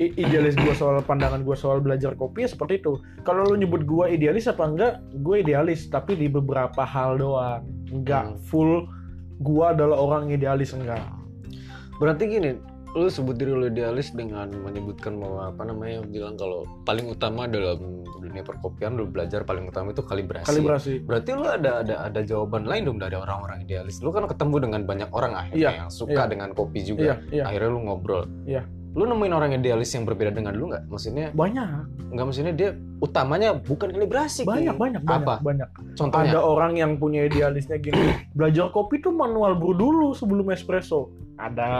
[0.00, 4.04] Idealis gue soal pandangan gue soal belajar kopi ya seperti itu kalau lu nyebut gue
[4.10, 8.40] idealis apa enggak gue idealis tapi di beberapa hal doang enggak Hmm.
[8.40, 8.88] full
[9.38, 11.04] gue adalah orang idealis enggak
[11.96, 12.56] Berarti gini,
[12.96, 17.76] lu sebut diri lu idealis dengan menyebutkan bahwa apa namanya bilang kalau paling utama dalam
[18.18, 20.48] dunia perkopian lu belajar paling utama itu kalibrasi.
[20.48, 24.00] kalibrasi Berarti lu ada ada ada jawaban lain dong dari orang-orang idealis.
[24.00, 26.30] Lu kan ketemu dengan banyak orang akhirnya Iya, yang suka iya.
[26.32, 27.04] dengan kopi juga.
[27.04, 28.24] iya iya Akhirnya lu ngobrol.
[28.48, 28.62] Iya.
[28.90, 30.90] Lu nemuin orang idealis yang berbeda dengan lu nggak?
[30.90, 34.42] Maksudnya banyak nggak maksudnya dia utamanya bukan kalibrasi.
[34.42, 35.34] Banyak banyak banyak Apa?
[35.38, 36.34] banyak Contohnya?
[36.34, 41.70] ada orang yang punya idealisnya gini belajar kopi tuh manual brew dulu sebelum espresso ada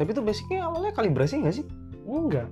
[0.00, 1.66] Tapi itu basicnya awalnya kalibrasi nggak sih?
[2.08, 2.48] enggak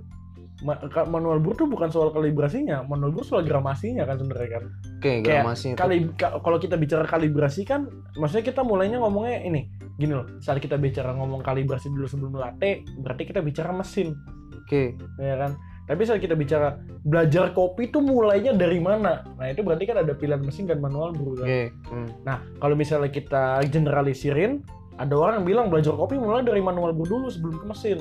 [1.06, 4.64] manual brew tuh bukan soal kalibrasinya manual brew soal gramasinya kan sebenarnya kan
[4.98, 5.78] Oke, Kayak gramasi itu.
[5.78, 10.58] kali ka- kalau kita bicara kalibrasi kan maksudnya kita mulainya ngomongnya ini gini loh saat
[10.58, 14.18] kita bicara ngomong kalibrasi dulu sebelum latte berarti kita bicara mesin
[14.58, 14.98] Oke.
[15.16, 15.54] ya kan
[15.88, 20.12] tapi saat kita bicara belajar kopi tuh mulainya dari mana nah itu berarti kan ada
[20.12, 21.62] pilihan mesin dan manual brew kan Oke.
[21.86, 22.08] Hmm.
[22.22, 24.60] nah kalau misalnya kita generalisirin
[24.98, 27.98] ada orang yang bilang belajar kopi mulai dari manual brew dulu sebelum ke mesin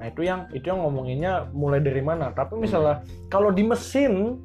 [0.00, 2.32] nah itu yang itu yang ngomonginnya mulai dari mana?
[2.32, 4.40] Tapi misalnya kalau di mesin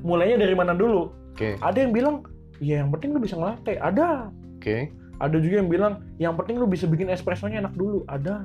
[0.00, 1.12] mulainya dari mana dulu?
[1.36, 1.60] Oke.
[1.60, 2.24] ada yang bilang
[2.64, 3.76] ya yang penting lu bisa ngelatih.
[3.76, 4.32] Ada.
[4.56, 4.88] Oke.
[5.16, 8.08] ada juga yang bilang yang penting lu bisa bikin espressonya enak dulu.
[8.08, 8.40] Ada.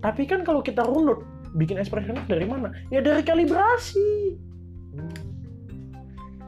[0.00, 1.20] Tapi kan kalau kita runut
[1.54, 2.72] bikin espresso enak dari mana?
[2.88, 4.38] Ya dari kalibrasi.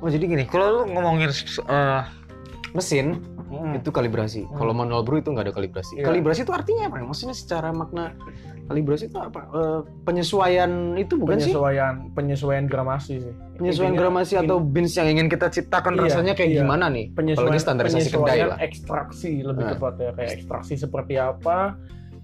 [0.02, 2.00] Oh jadi gini, kalau lu ngomongin eh,
[2.72, 3.76] mesin Hmm.
[3.76, 4.42] itu kalibrasi.
[4.42, 4.56] Hmm.
[4.56, 5.92] Kalau manual brew itu nggak ada kalibrasi.
[5.94, 6.08] Iya.
[6.08, 6.96] Kalibrasi itu artinya apa?
[6.96, 7.04] ya?
[7.04, 8.16] Maksudnya secara makna
[8.64, 9.44] kalibrasi itu apa?
[9.46, 11.52] Eh, penyesuaian itu bukan sih?
[11.52, 16.02] penyesuaian penyesuaian gramasi sih Penyesuaian Intinya, gramasi in- atau beans yang ingin kita ciptakan Iya,
[16.02, 16.58] rasanya kayak iya.
[16.58, 17.12] gimana nih?
[17.12, 18.58] penyesuaian Apalagi standarisasi kedai penyesuaian lah.
[18.58, 19.70] ekstraksi lebih Nah.
[19.70, 21.58] tepatnya kayak ekstraksi seperti apa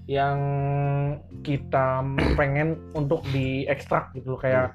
[0.09, 0.39] yang
[1.43, 2.01] kita
[2.35, 4.41] pengen untuk diekstrak gitu loh.
[4.41, 4.73] kayak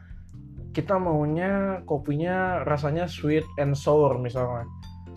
[0.70, 4.66] kita maunya kopinya rasanya sweet and sour misalnya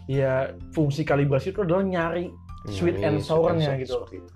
[0.06, 2.30] ya fungsi kalibrasi itu adalah nyari
[2.70, 3.98] sweet and sour-nya sweet gitu.
[4.10, 4.30] itu.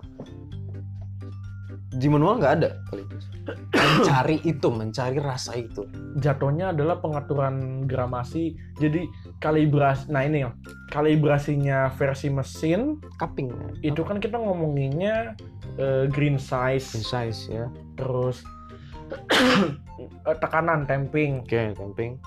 [1.91, 3.27] Di manual nggak ada kalibrasi.
[3.71, 5.83] Mencari itu, mencari rasa itu.
[6.21, 9.07] jatuhnya adalah pengaturan gramasi jadi
[9.39, 10.51] kalibrasi nah ini ya
[10.91, 13.79] kalibrasinya versi mesin Cupping.
[13.81, 15.33] itu kan kita ngomonginnya
[15.79, 17.65] eh, green size size ya.
[17.95, 18.43] terus
[20.29, 22.19] eh, tekanan tamping Oke, camping.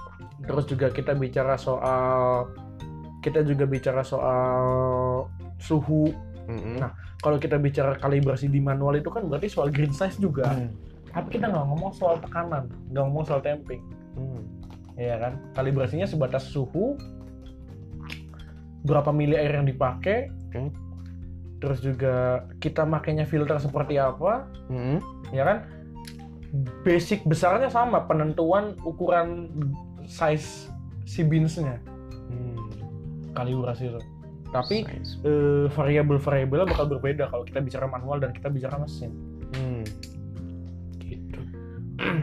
[0.45, 2.49] terus juga kita bicara soal
[3.25, 4.61] kita juga bicara soal
[5.57, 6.13] suhu
[6.45, 6.77] Mm-mm.
[6.77, 6.93] Nah,
[7.25, 10.69] kalau kita bicara kalibrasi di manual itu kan berarti soal green size juga Hmm.
[11.09, 13.81] tapi kita nggak ngomong soal tekanan nggak ngomong soal tamping
[14.13, 14.45] Hmm.
[14.95, 17.01] ya kan kalibrasinya sebatas suhu
[18.85, 20.69] berapa mili air yang dipakai Oke.
[21.65, 25.01] terus juga kita makainya filter seperti apa Mm-mm.
[25.33, 25.59] ya kan
[26.85, 29.49] basic besarnya sama penentuan ukuran
[30.05, 30.69] size
[31.03, 31.81] si beansnya.
[33.35, 34.01] Kalibrasi itu
[34.49, 35.19] tapi Size.
[35.23, 39.11] eh, variabel-variabelnya bakal berbeda kalau kita bicara manual dan kita bicara mesin
[39.51, 39.83] Hmm.
[41.01, 41.39] gitu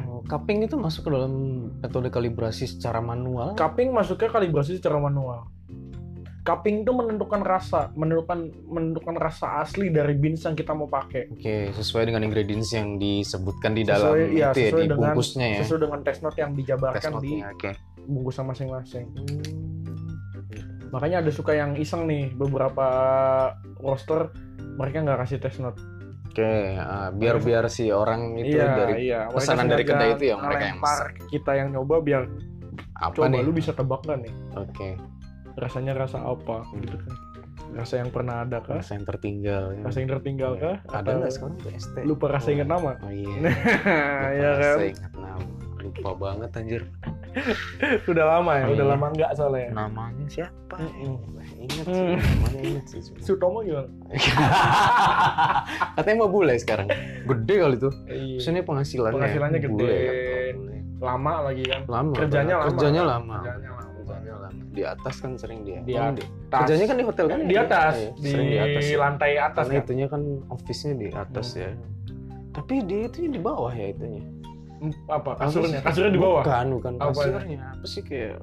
[0.05, 1.33] Oh, cupping itu masuk ke dalam
[1.77, 3.55] metode kalibrasi secara manual.
[3.55, 5.47] cupping masuknya kalibrasi secara manual
[6.41, 11.69] cupping itu menentukan rasa menentukan menentukan rasa asli dari beans yang kita mau pakai Oke,
[11.71, 15.47] sesuai dengan ingredients yang disebutkan di dalam sesuai, ya, itu ya, sesuai di dengan bungkusnya
[15.47, 15.59] ya.
[15.61, 17.71] sesuai dengan test note yang dijabarkan di Oke.
[18.01, 19.05] bungkusan masing-masing
[20.91, 22.85] makanya ada suka yang iseng nih beberapa
[23.77, 24.29] roster
[24.75, 25.79] mereka nggak kasih test note
[26.27, 30.25] Oke, ah, biar biar si orang itu iya dari iya Mereka pesanan dari kedai itu
[30.25, 30.79] ya, mereka yang
[31.27, 32.23] kita yang nyoba biar
[32.95, 33.43] apa coba nih?
[33.43, 34.95] lu bisa tebak nggak nih Oke,
[35.55, 37.11] rasanya rasa apa gitu kan
[37.71, 39.63] rasa yang pernah ada kah rasa yang tertinggal.
[39.71, 39.81] ya.
[39.83, 41.95] rasa yang tertinggal kah Ada Atau nggak sekarang BST?
[42.03, 43.35] lupa rasa ingat nama Oh iya.
[44.31, 45.43] ya Lupa kan rasa ingat nama.
[45.81, 46.83] Lupa banget anjir.
[48.11, 48.91] udah lama ya Oh, udah iya.
[48.91, 50.75] lama nggak soalnya Namanya siapa?
[50.77, 51.15] Mm-mm.
[51.61, 52.17] Ingat sih, Hmm.
[52.17, 53.01] namanya ingat sih.
[53.19, 53.87] Sutomo gimana
[55.95, 56.87] Katanya mau bule sekarang.
[57.23, 57.93] Gede kali tuh.
[58.05, 58.37] iya.
[58.37, 59.15] Maksudnya penghasilannya.
[59.15, 59.69] Penghasilannya gede.
[59.69, 59.99] bule.
[61.01, 62.13] lama lagi kan Lama.
[62.13, 62.69] Kerjanya lama.
[62.69, 63.35] Kerjanya lama.
[63.35, 63.89] Kerjanya lama.
[63.97, 64.61] Kerjanya lama.
[64.69, 65.79] Di atas kan sering dia.
[65.81, 66.27] Di atas.
[66.51, 67.39] Kerjanya kan di hotel kan?
[67.41, 68.83] di atas Iya, di, di atas.
[68.85, 68.97] ya.
[68.99, 71.59] lantai atas Karena kan itunya kan office-nya di atas Hmm.
[71.59, 71.69] ya.
[72.51, 74.21] Tapi dia itu di bawah ya itunya.
[75.05, 77.13] Apa Apa kasurnya kasurnya di bawah Bukan, bukan Apa ya?
[77.13, 77.59] kasurnya.
[77.71, 78.33] Apa sih kayak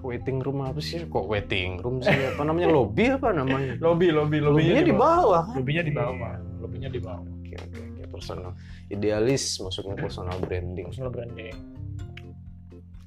[0.00, 1.04] waiting room apa sih?
[1.04, 2.08] Kok waiting room sih?
[2.08, 2.68] Apa namanya?
[2.68, 3.76] Lobby apa namanya?
[3.84, 5.42] lobby lobby lobbynya Lobbynya di bawah.
[5.44, 5.54] kan?
[5.54, 6.00] lobbynya di Iya.
[6.00, 8.02] bawah lobbynya di bawah Oke, oke, oke.
[8.10, 8.50] Personal.
[8.86, 10.86] Idealis masuknya personal branding.
[10.88, 11.52] personal branding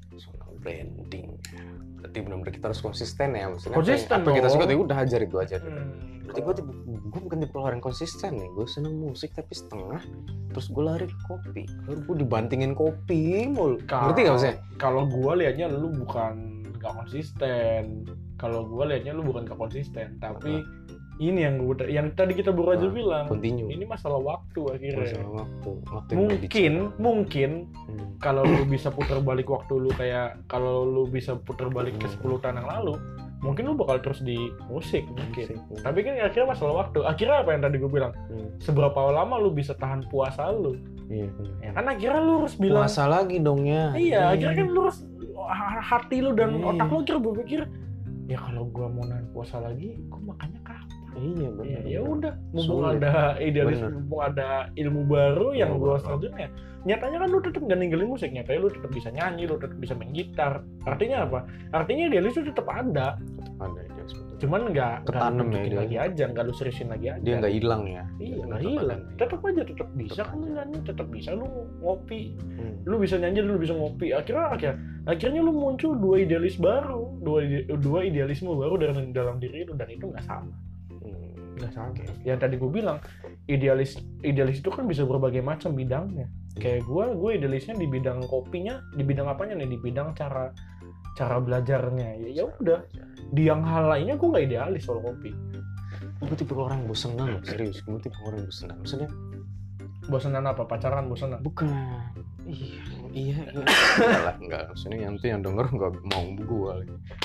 [0.08, 1.28] Personal branding.
[2.08, 3.45] Berarti benar-benar kita harus konsisten ya.
[3.51, 5.58] Maksudnya Konsisten apa apa kita suka ya udah hajar itu aja.
[5.60, 6.72] Hmm, Berarti gue tipe,
[7.12, 8.47] gue bukan tipe orang konsisten nih.
[8.55, 9.99] Gue seneng musik tapi setengah.
[10.55, 11.64] Terus gue lari ke kopi.
[11.91, 13.76] Lalu gue dibantingin kopi mulu.
[13.84, 14.58] Ngerti gak maksudnya?
[14.78, 18.05] kalau gua liatnya lu bukan nggak konsisten
[18.38, 20.62] kalau gua liatnya lu bukan gak konsisten tapi
[21.20, 23.70] ini yang gua yang tadi kita baru aja Ah, bilang Continue.
[23.70, 25.70] ini masalah waktu akhirnya Masalah waktu.
[25.88, 27.49] waktu mungkin mungkin
[27.88, 28.07] Hmm.
[28.18, 32.15] kalau lu bisa putar balik waktu lu kayak kalau lu bisa putar balik ke Hmm.
[32.20, 32.93] 10 tahun yang lalu
[33.38, 34.38] mungkin lu bakal terus di
[34.68, 35.82] musik mungkin Musik.
[35.82, 38.49] tapi kan akhirnya masalah waktu akhirnya apa yang tadi gue bilang Hmm.
[38.57, 43.07] seberapa lama lu bisa tahan puasa lu Iya, ya kan akhirnya lu harus bilang Puasa
[43.07, 43.95] lagi dong ya.
[43.95, 44.99] Iya, akhirnya kan lu harus
[45.82, 46.68] hati lu dan Iya.
[46.68, 47.59] otak lu kira berpikir
[48.28, 50.59] ya kalau gua mau nahan puasa lagi, gua makannya?
[51.18, 51.82] Iya Ya, benar.
[51.84, 52.99] ya udah, mumpung Sulit.
[52.99, 53.91] ada idealis, Bener.
[53.91, 56.03] mumpung ada ilmu baru yang gua baru.
[56.03, 56.47] selanjutnya.
[56.80, 59.91] Nyatanya kan lu tetap gak ninggalin musik, nyatanya lu tetap bisa nyanyi, lu tetap bisa
[59.91, 60.53] main gitar.
[60.86, 61.39] Artinya apa?
[61.74, 63.20] Artinya idealis itu tetap ada,
[63.57, 64.36] Ada idealis betul.
[64.38, 65.28] cuman nggak lu ya
[65.59, 65.74] idealis.
[65.76, 67.20] lagi aja, nggak lu seriusin lagi aja.
[67.20, 68.03] Dia nggak hilang ya.
[68.15, 69.01] Iya, Dia nggak tetap hilang.
[69.18, 70.53] Tetap aja, tetap bisa Tetap kan lu aja.
[70.55, 71.47] nyanyi, tetap bisa lu
[71.82, 72.22] ngopi,
[72.55, 72.76] Hmm.
[72.86, 77.39] lu bisa nyanyi lu bisa ngopi akhirnya akhirnya akhirnya lu muncul dua idealis baru dua
[77.76, 80.53] dua idealisme baru dalam dalam diri lu dan itu nggak sama.
[81.58, 81.91] Nggak sama
[82.24, 83.01] yang tadi gue bilang
[83.49, 86.30] idealis idealis itu kan bisa berbagai macam bidangnya.
[86.58, 89.70] Kayak gue gue idealisnya di bidang kopinya di bidang apanya nih?
[89.74, 90.53] Di bidang cara
[91.18, 92.10] cara belajarnya.
[92.28, 92.82] Ya ya udah.
[93.28, 95.36] di yang hal lainnya gue nggak idealis soal kopi.
[96.24, 97.84] Gue tipe orang bosenan loh serius.
[97.84, 99.10] Gue tipe orang bosenan maksudnya
[100.08, 100.64] bosanan apa?
[100.64, 101.68] Pacaran bosanan bukan.
[102.47, 102.80] Iya
[103.18, 103.63] iya iya.
[103.97, 104.63] enggak lah enggak.
[104.70, 106.74] Maksudnya yang tuh yang denger nggak mau gue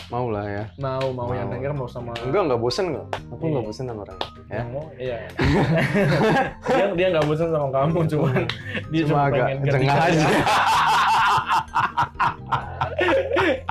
[0.08, 0.64] mau lah ya.
[0.76, 1.54] Mau mau yang Mau.
[1.54, 3.68] denger mau sama enggak enggak bosen enggak aku enggak Iya.
[3.68, 4.18] bosen sama orang.
[4.18, 4.56] Ya?
[4.56, 5.16] Yang mau iya.
[6.72, 8.34] Dia dia nggak bosan sama kamu cuman
[8.88, 10.26] dia cuma cuma, agak pengen jengah aja.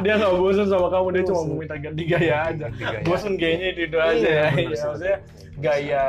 [0.02, 2.66] dia nggak bosan sama kamu dia cuma mau minta ganti gaya aja.
[3.02, 4.86] Bosan gayanya itu, itu Iya, aja ya bener sih.
[4.86, 5.18] maksudnya
[5.62, 6.04] gaya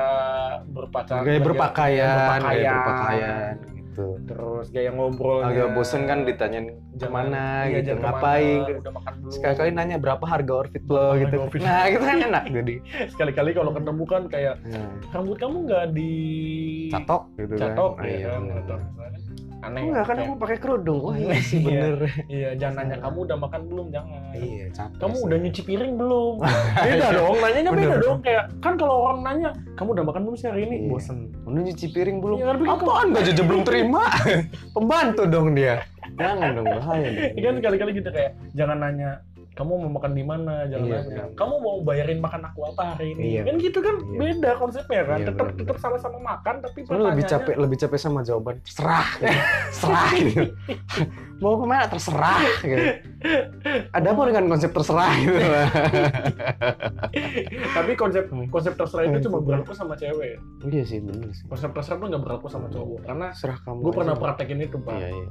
[0.67, 3.55] berpacaran gaya berpakaian gaya berpakaian, berpakaian
[3.93, 4.17] gitu.
[4.25, 9.71] Terus gaya ngobrol agak bosen kan ditanyain ke mana iya, gitu ngapain makan belum sekali-kali
[9.77, 11.17] nanya berapa harga outfit lo?
[11.21, 11.37] Gitu.
[11.37, 11.61] outfit.
[11.61, 12.75] nah itu kan enak jadi.
[13.13, 14.57] Sekali-kali kalau ketemu kan kayak
[15.13, 16.13] rambut kamu nggak di
[16.89, 18.75] catok gitu catok kan ya iya kan gitu.
[19.63, 21.01] Aneh enggak kan aku pakai kerudung.
[21.01, 21.71] Oh iya sih Iya.
[21.87, 21.97] bener.
[22.27, 23.87] Iya jangan nanya kamu udah makan belum?
[23.89, 24.21] Jangan.
[24.33, 25.25] Iya capek kamu sih.
[25.25, 26.35] udah nyuci piring belum?
[26.85, 28.01] Beda dong nanyanya beda Bener.
[28.01, 30.77] dong kayak kan kalau orang nanya kamu udah makan belum sih hari ini?
[30.77, 30.89] Iya.
[30.89, 31.19] bosen.
[31.43, 32.37] Udah nyuci piring belum?
[32.37, 34.03] Iya, kan apaan gak jajan belum terima?
[34.75, 35.75] Pembantu dong dia.
[36.13, 37.25] Jangan dong bahaya dong.
[37.33, 39.11] Iya kan sekali-kali gitu kayak jangan nanya
[39.53, 40.65] kamu mau makan di mana?
[40.65, 41.25] Jangan Iya, nanya iya.
[41.33, 43.23] kamu mau bayarin makan aku apa hari ini?
[43.31, 43.43] Iya.
[43.45, 43.97] kan gitu kan?
[44.01, 44.19] Iya.
[44.19, 45.19] beda konsepnya kan?
[45.19, 48.57] Iya, tetap bener, tetap sama-sama makan tapi Lu lebih pertanyaannya- capek lebih capek sama jawaban
[48.61, 49.29] terserah gitu.
[49.69, 50.43] terserah gitu.
[51.39, 51.85] Mau ke mana?
[51.87, 52.85] Terserah gitu.
[53.91, 55.37] Ada apa dengan konsep terserah gitu?
[57.73, 59.47] Tapi konsep konsep terserah itu cuma Hmm.
[59.49, 61.45] berlaku sama cewek iya sih bener sih.
[61.45, 64.95] Konsep terserah tuh nggak berlaku sama cowok karena terserah kamu gue pernah praktekin itu pak.
[64.95, 65.29] Iya iya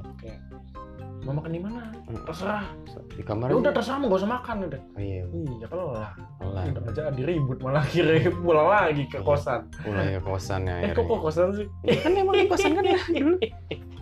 [1.22, 1.80] mau makan di mana?
[2.26, 2.64] Terserah.
[3.08, 4.80] Di kamar ya udah terserah mau gak usah makan udah.
[4.82, 6.66] Oh, iya iya kelar mulai.
[6.68, 8.12] Udah aja diribut malah kira
[8.44, 9.24] pulang lagi ke Iya.
[9.24, 9.60] kosan.
[9.82, 11.66] Mulai ya kosannya eh kok kok kosan sih?
[12.02, 13.36] Kan emang di kosan kan ya dulu.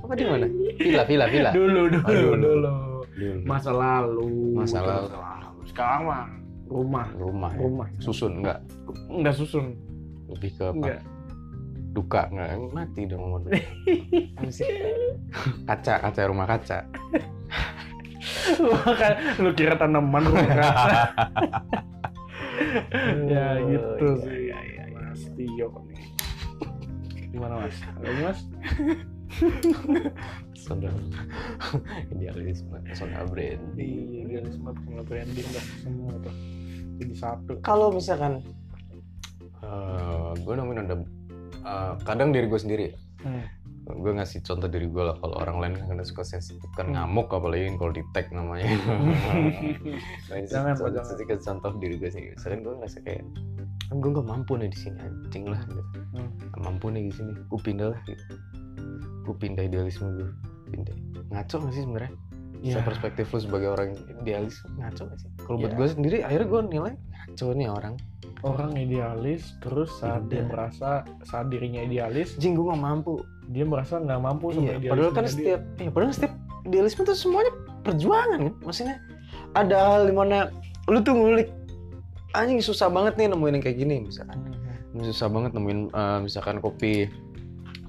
[0.00, 0.46] Apa di mana?
[0.76, 1.50] Villa villa villa.
[1.52, 2.72] Dulu dulu Aduh, dulu.
[3.12, 3.38] Dulu.
[3.44, 4.26] masa lalu.
[4.56, 5.08] Masa lalu.
[5.68, 6.24] sekarang mah
[6.66, 7.06] rumah.
[7.14, 7.60] Rumah ya.
[7.60, 7.86] rumah.
[8.00, 8.58] Susun enggak?
[9.06, 9.76] Enggak susun.
[10.32, 10.74] Lebih ke apa?
[10.74, 11.00] Enggak
[11.91, 13.59] duka enggak mati dong mau duka.
[14.38, 14.66] Apa sih?
[15.64, 16.78] kaca kaca rumah kaca.
[19.38, 20.68] Lu kira tanaman rumah kaca?
[23.26, 24.53] Ya gitu Oh, sih.
[24.53, 25.01] iya, iya, iya.
[25.01, 26.03] mas Tio nih.
[27.32, 27.76] Gimana mas?
[27.99, 28.41] Lagi mas.
[30.68, 31.01] Saudara.
[32.12, 33.72] Idealisme saudara branding.
[34.12, 36.34] Iya idealisme sama branding dah semua tuh.
[37.01, 37.53] Jadi satu.
[37.64, 38.45] Kalau misalkan?
[40.36, 40.95] Gue nemuin ada
[41.62, 42.88] eh, kadang diri gue sendiri
[43.20, 43.44] Hmm.
[43.84, 46.96] gue ngasih contoh diri gue lah kalau orang lain kan kadang suka sensitif kan Hmm.
[46.96, 48.64] ngamuk apalagi kalau di tag namanya
[50.46, 51.38] Jangan, contoh, jangan.
[51.38, 53.22] contoh diri gue sih misalkan gue ngerasa kayak
[53.82, 56.26] kan gue nggak mampu nih di sini anjing lah gitu Hmm.
[56.48, 58.24] Nggak mampu nih di sini gue pindah lah gitu
[59.20, 60.28] gue pindah idealisme gue
[60.68, 60.96] pindah
[61.30, 62.12] ngaco gak sih sebenarnya
[62.61, 65.76] ya Saya perspektif lu sebagai orang idealis ngaco gak sih kalau buat Iya.
[65.76, 67.94] gue sendiri akhirnya gue nilai ngaco nih orang
[68.43, 70.49] orang idealis terus saat dia Iya.
[70.49, 70.91] merasa
[71.22, 73.14] saat dirinya idealis anjing gue gak mampu.
[73.47, 76.32] dia merasa nggak mampu sama iya padahal kan setiap iya, padahal setiap
[76.62, 77.51] idealisme tuh semuanya
[77.82, 78.55] perjuangan kan?
[78.62, 78.97] Maksudnya
[79.53, 80.55] ada hal di mana
[80.86, 81.51] lu tuh ngulik
[82.30, 84.38] anjing susah banget nih nemuin yang kayak gini misalkan.
[85.03, 87.11] Susah banget nemuin eh, misalkan kopi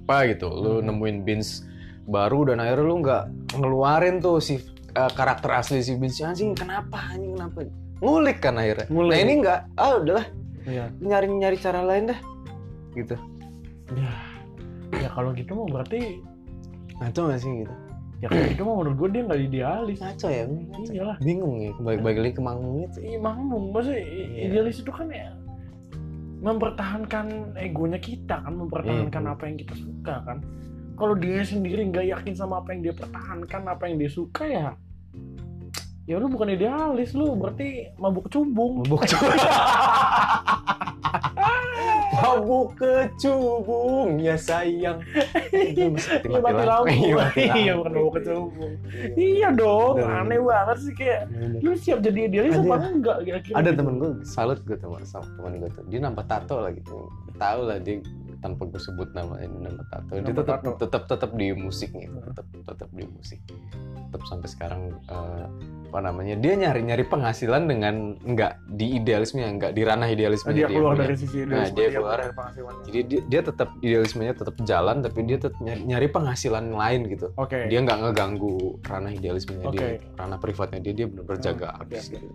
[0.01, 0.49] apa gitu.
[0.49, 0.89] Lu Hmm.
[0.89, 1.61] nemuin beans
[2.03, 3.23] baru dan akhirnya lu nggak
[3.55, 4.57] ngeluarin tuh si
[4.91, 6.97] eh, karakter asli si beans anjing kenapa?
[7.07, 7.69] Anjing kenapa?
[8.01, 8.89] Ngulik kan akhirnya.
[8.89, 9.13] Ngulik.
[9.13, 10.25] nah ini enggak ah udahlah
[10.65, 10.85] iya.
[10.99, 12.19] Nyari nyari cara lain dah.
[12.93, 13.15] Gitu.
[13.95, 14.11] Ya.
[14.99, 16.19] Ya kalau gitu mau berarti
[16.99, 17.73] ngaco gak sih gitu?
[18.21, 19.97] Ya kalau gitu mau menurut gue dia nggak idealis.
[19.97, 20.91] Ngaco ya ngaco.
[20.93, 22.97] iyalah bingung ya balik balik lagi ke manggung itu.
[23.01, 24.41] Iya makmum, maksudnya Iya.
[24.51, 25.29] idealis itu kan ya
[26.41, 29.33] mempertahankan egonya kita kan, mempertahankan Iya.
[29.33, 30.37] apa yang kita suka kan.
[30.97, 34.67] Kalau dia sendiri nggak yakin sama apa yang dia pertahankan, apa yang dia suka ya,
[36.11, 38.83] ya lu bukan idealis lu, berarti mabuk cubung.
[38.83, 39.07] mabuk
[42.21, 44.19] mabuk kecubung.
[44.19, 44.99] Ya sayang.
[45.49, 47.25] Itu mati mati lampu, Iya,
[47.63, 48.73] iya bukan mabuk kecubung.
[49.15, 51.31] Iya dong, aneh banget sih kayak
[51.63, 53.55] lu siap jadi idealis Ada- apa enggak kira-kira?
[53.55, 53.77] ada gitu.
[53.79, 55.83] temen gue salut gue sama, sama temen gue tuh.
[55.87, 57.07] Dia nambah tato lah gitu
[57.41, 57.97] tahu lah dia
[58.41, 60.71] tanpa gue sebut namanya dia nambah tato dia Nambah tetap tato.
[60.77, 63.39] tetap tetap di musik nih tetap tetap di musik
[64.03, 65.45] tetap sampai sekarang eh,
[65.87, 70.65] apa namanya dia nyari nyari penghasilan dengan nggak di idealisme nggak di ranah idealisme dia
[70.65, 71.03] keluar punya.
[71.03, 72.17] dari sisi Nah, idealisme, dia keluar.
[72.17, 72.83] dari penghasilannya.
[72.83, 77.27] jadi dia, dia tetap idealismenya tetap jalan tapi dia tetap nyari, nyari penghasilan lain gitu
[77.35, 77.59] Oke.
[77.67, 80.03] dia nggak ngeganggu ranah idealismenya dia Oke.
[80.15, 82.13] ranah privatnya dia dia benar-benar Hmm, jaga oke, habis oke.
[82.13, 82.27] gitu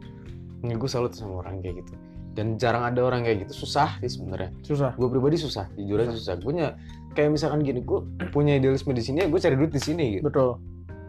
[0.58, 1.92] ini gue salut sama orang kayak gitu
[2.36, 3.64] dan jarang ada orang kayak gitu.
[3.64, 4.52] Susah sih sebenarnya.
[4.60, 4.92] Susah.
[4.92, 5.72] gue pribadi susah.
[5.74, 6.36] Jujur aja susah.
[6.36, 6.76] gue ny-
[7.16, 10.28] kayak misalkan gini gue punya idealisme di sini gue cari duit di sini gitu.
[10.28, 10.60] Betul.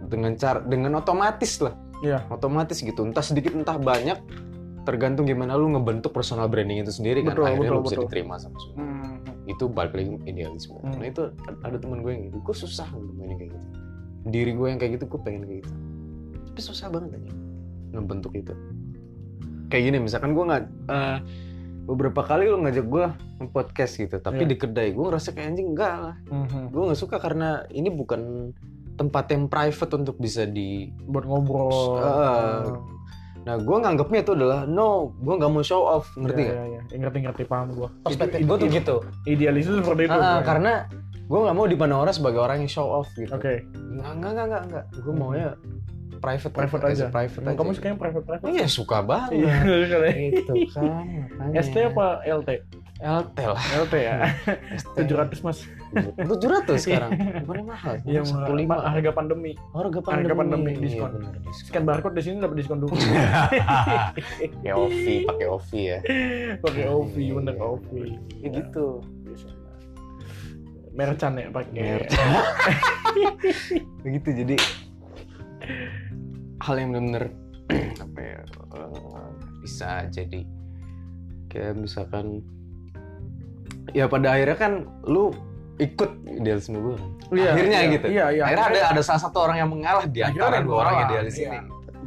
[0.07, 1.75] dengan cara dengan otomatis lah.
[1.99, 2.23] Iya.
[2.31, 3.03] otomatis gitu.
[3.03, 4.15] Entah sedikit entah banyak.
[4.87, 7.35] Tergantung gimana lu ngebentuk personal branding itu sendiri kan.
[7.35, 8.05] Betul, akhirnya betul, lu bisa betul.
[8.07, 8.79] diterima sama semua.
[8.79, 8.95] Hmm.
[9.47, 10.75] itu balik lagi idealisme.
[10.83, 10.99] Hmm.
[10.99, 11.23] nah itu
[11.63, 12.37] ada teman gue yang gitu.
[12.39, 13.67] Gue susah nemuin kayak gitu.
[14.31, 15.71] Diri gue yang kayak gitu gue pengen kayak gitu.
[16.47, 17.31] Tapi susah banget aja
[17.95, 18.53] ngebentuk itu
[19.67, 21.17] kayak gini misalkan gue nggak eh,
[21.83, 23.05] beberapa kali lu ngajak gue
[23.47, 24.49] podcast gitu tapi Iya.
[24.49, 26.61] di kedai gue ngerasa kayak anjing enggak lah Mhm.
[26.69, 28.51] gue nggak suka karena ini bukan
[28.93, 31.95] tempat yang private untuk bisa di buat ngobrol.
[31.95, 32.65] Ah.
[33.39, 36.97] nah gue nganggapnya itu adalah no gue nggak mau show off ngerti nggak iya, iya.
[36.97, 37.87] ngerti ngerti paham gua.
[38.01, 38.95] perspektif gue tuh itu- gitu
[39.25, 40.11] Idealis itu seperti itu.
[40.13, 40.43] Bro.
[40.43, 40.73] karena
[41.23, 44.45] gue nggak mau dipandang orang sebagai orang yang show off gitu Oke, Nggak, nggak, nggak,
[44.45, 44.85] nggak, nggak.
[44.97, 45.19] Gue Hmm.
[45.21, 45.49] maunya
[46.17, 47.05] private, private aja.
[47.11, 47.57] Private aja.
[47.57, 48.47] Kamu sukanya private private?
[48.49, 49.43] Iya, suka banget.
[49.43, 49.55] Iya.
[50.41, 51.05] Itu kan,
[51.37, 51.61] makanya.
[51.61, 52.49] ST apa LT?
[52.97, 53.61] LT lah.
[53.85, 54.15] LT ya.
[54.81, 54.95] ST.
[55.05, 55.59] 700 mas.
[55.93, 57.11] 700 sekarang.
[57.45, 57.93] Bukannya mahal.
[58.03, 58.75] Iya, lima.
[58.81, 59.53] harga pandemi.
[59.71, 60.25] Harga pandemi.
[60.25, 61.11] Harga pandemi, Iya, diskon.
[61.13, 61.67] bener, diskon.
[61.69, 62.93] Scan barcode di sini dapat diskon dulu.
[62.97, 65.99] Pakai OVI, pakai OVI ya.
[66.59, 67.63] Pakai OV, Iya, bener iya.
[67.63, 67.89] OV.
[68.41, 68.87] Ya gitu.
[70.97, 71.81] Merchant ya pakai.
[72.01, 72.31] Merchant.
[74.01, 74.55] Begitu jadi
[76.61, 77.25] hal yang benar-benar
[78.05, 78.39] apa ya
[78.75, 79.29] eh,
[79.61, 80.41] bisa jadi
[81.51, 82.43] kayak misalkan
[83.95, 84.73] ya pada akhirnya kan
[85.07, 85.31] lu
[85.77, 87.09] ikut idealisme gue kan.
[87.37, 88.05] Iya, akhirnya iya, gitu.
[88.09, 88.43] Iya, iya.
[88.49, 91.49] akhirnya ada ada salah satu orang yang mengalah di Akhirnya antara dua orang idealis iya.
[91.53, 91.57] ini.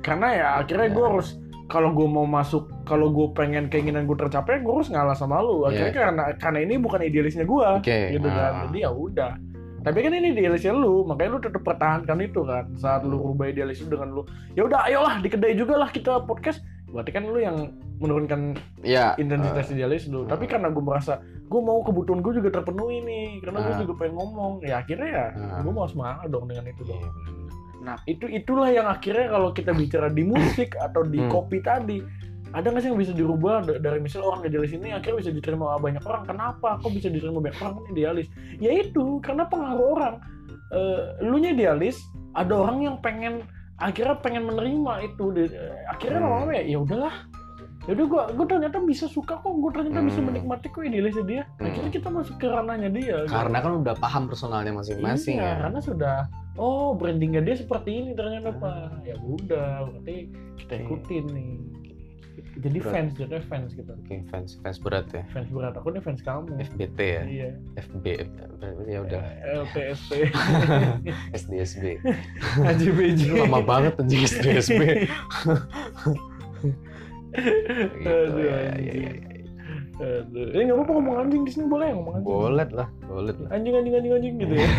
[0.03, 0.97] Karena ya akhirnya Iya.
[0.99, 1.29] gue harus
[1.71, 5.71] kalau gue mau masuk, kalau gue pengen keinginan gue tercapai, gue harus ngalah sama lu.
[5.71, 6.03] Akhirnya Iya.
[6.03, 8.51] karena karena ini bukan idealisnya gue, Oke, gitu kan.
[8.51, 8.61] ah.
[8.67, 9.33] Jadi ya udah.
[9.81, 12.69] Tapi kan ini idealisnya lu, makanya lu tetap pertahankan itu kan.
[12.75, 14.23] Saat lu rubah idealis lu dengan lu,
[14.53, 16.61] ya udah ayolah di kedai juga lah kita podcast.
[16.87, 17.57] Berarti kan lu yang
[17.97, 19.15] menurunkan Iya.
[19.17, 20.25] intensitas idealis lu.
[20.25, 20.35] ah.
[20.35, 23.81] Tapi karena gue merasa gue mau kebutuhan gue juga terpenuhi nih, karena gue Ah.
[23.81, 24.53] juga pengen ngomong.
[24.61, 25.61] Ya akhirnya ya, Ah.
[25.61, 27.01] gue mau semangat dong dengan itu Iya, dong.
[27.01, 27.53] benar-benar.
[27.81, 31.31] Nah itu itulah yang akhirnya kalau kita bicara di musik atau di Hmm.
[31.31, 31.99] kopi tadi,
[32.51, 35.79] ada nggak sih yang bisa dirubah da- dari misal orang idealis ini akhirnya bisa diterima
[35.79, 36.27] banyak orang?
[36.27, 36.83] Kenapa?
[36.83, 38.27] Kok bisa diterima banyak orang kan idealis?
[38.59, 40.15] Ya itu karena pengaruh orang.
[40.71, 41.99] Eh, lu nya idealis,
[42.33, 43.43] ada orang yang pengen
[43.79, 45.25] akhirnya pengen menerima itu.
[45.87, 46.27] Akhirnya Hmm.
[46.27, 47.15] lama-lama ya, ya udahlah.
[47.89, 50.29] Ya udah gua gua ternyata bisa suka kok, gua ternyata bisa Hmm.
[50.31, 51.43] menikmati kok idealisnya dia.
[51.57, 53.25] Akhirnya kita masuk ke ranahnya dia.
[53.25, 53.33] gitu.
[53.33, 55.61] Karena kan udah paham personalnya masing-masing iya, ya.
[55.65, 56.17] karena sudah
[56.55, 60.29] oh brandingnya dia seperti ini ternyata pak ya udah berarti
[60.61, 60.83] kita Oke.
[60.85, 61.53] ikutin nih
[62.61, 62.93] jadi Berat.
[62.93, 65.23] fans jadi fans gitu Oke, fans fans berat ya.
[65.33, 67.23] fans berat aku nih fans kamu FBT ya.
[67.25, 67.49] iya
[67.81, 68.05] FB
[68.87, 69.23] ya udah
[69.65, 70.11] LTSP
[71.33, 71.85] SDSB.
[72.61, 74.81] HJBJ Lama banget anjing SDSB.
[77.31, 79.11] gitu Aduh, ya, ya, ya, ya.
[80.01, 80.49] Aduh.
[80.51, 83.49] eh nggak apa-apa ngomong anjing di sini boleh ya ngomong anjing Boleh lah, boleh lah.
[83.51, 84.69] anjing anjing anjing anjing gitu ya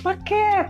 [0.00, 0.66] Paket.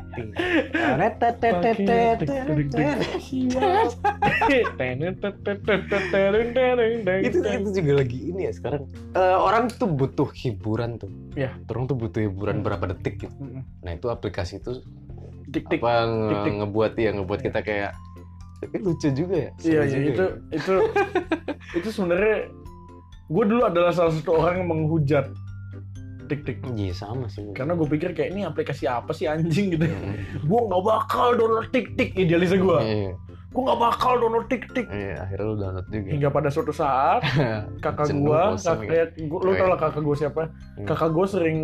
[7.22, 8.82] Itu itu juga lagi ini ya sekarang
[9.12, 11.54] Eh, orang tuh butuh hiburan tuh Iya.
[11.68, 12.66] orang tuh butuh hiburan Hmm.
[12.66, 13.62] berapa detik gitu Mm-mm.
[13.80, 14.82] nah itu aplikasi itu
[15.46, 16.52] tik tik apa nge- tik, tik.
[16.56, 17.90] ngebuat ya ngebuat kita kayak
[18.60, 20.74] "Eh, lucu juga ya Iya, iya itu ya." itu
[21.80, 22.36] itu sebenarnya
[23.30, 25.26] gue dulu adalah salah satu orang yang menghujat
[26.30, 27.42] tik tik iya sama sih.
[27.58, 29.74] Karena gue pikir kayak ini aplikasi apa sih anjing?
[29.74, 29.82] gitu.
[29.82, 30.46] Mm.
[30.46, 33.12] gue nggak bakal download tik tik idealisnya gue iya
[33.50, 36.08] gue nggak bakal download tik tik iya akhirnya lu download juga.
[36.08, 37.20] Hingga pada suatu saat
[37.84, 38.78] kakak gue kakak
[39.26, 40.42] gua, lu tau lah kakak gue siapa?
[40.76, 40.86] Hmm.
[40.86, 41.58] kakak gue sering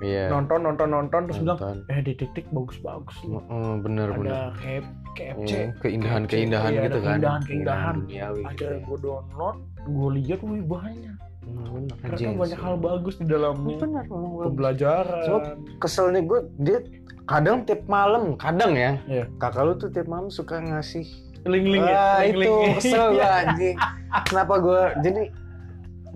[0.00, 0.28] iya.
[0.28, 1.76] nonton nonton nonton terus bilang nonton.
[1.88, 4.08] eh di tik tik bagus bagus loh Mm, bener.
[4.12, 4.82] Bener ada kayak
[5.12, 7.10] KFC Iya, keindahan keindahan Iya, ada gitu kan.
[7.12, 8.78] keindahan keindahan duniawi gitu ada ya.
[8.80, 9.56] gue download
[9.86, 11.16] gue lihat wih banyak.
[11.40, 13.78] Hmm, Anjing banyak hal bagus di dalamnya.
[13.78, 14.44] bagus.
[14.44, 15.22] Pembelajaran.
[15.24, 15.42] Sebab
[15.78, 16.78] keselnya gue dia
[17.26, 19.24] kadang tiap malam kadang ya Iya.
[19.36, 21.04] kakak lu tuh tiap malam suka ngasih
[21.44, 22.22] Link-link ya.
[22.22, 22.50] link-link.
[22.50, 23.76] itu kesel gue anjing
[24.24, 25.22] kenapa gue jadi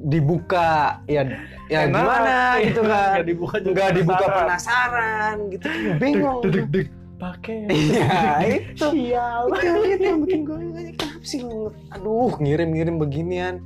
[0.00, 0.68] dibuka
[1.04, 1.22] ya
[1.66, 1.92] ya Enak.
[1.92, 5.36] gimana gitu kan Nggak dibuka juga nggak dibuka penasaran.
[5.50, 6.40] gitu bingung.
[7.20, 7.68] Pakai.
[7.68, 8.16] Iya,
[8.48, 8.86] itu.
[8.88, 9.42] Sial.
[9.52, 10.56] itu itu yang bikin gue
[10.96, 13.61] kenapa sih lu aduh ngirim-ngirim beginian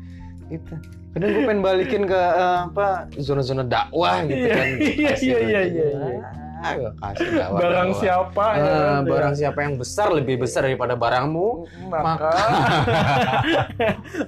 [0.48, 0.74] gitu
[1.12, 5.60] kadang gue pengen balikin ke eh, apa zona-zona dakwah gitu Iya, kan iya, iya, iya,
[5.62, 6.20] iya, iya.
[6.64, 8.00] Kasih dakwah Barang dakwah.
[8.00, 11.48] siapa Eh, ya barang siapa yang besar lebih besar daripada barangmu
[11.88, 12.32] maka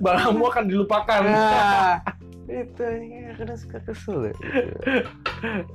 [0.01, 1.21] barangmu akan dilupakan.
[1.23, 1.99] nah
[2.47, 4.35] itu ya, kadang suka kesel ya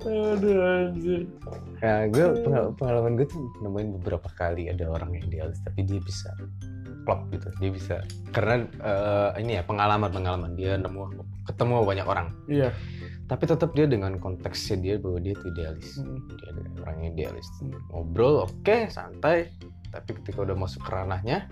[0.01, 1.27] Aduh anjir.
[1.77, 5.99] ya gue pengal- pengalaman gue tuh nemuin beberapa kali ada orang yang idealis tapi dia
[5.99, 6.31] bisa
[7.03, 7.95] klop gitu dia bisa
[8.31, 12.69] karena eh, ini ya pengalaman pengalaman dia nemu ketemu banyak orang Iya.
[13.25, 16.19] tapi tetap dia dengan konteksnya dia bahwa dia tuh idealis Mm.
[16.29, 16.49] dia
[16.81, 17.73] orang yang idealis Hmm.
[17.89, 19.49] ngobrol oke santai
[19.89, 21.49] tapi ketika udah masuk ke ranahnya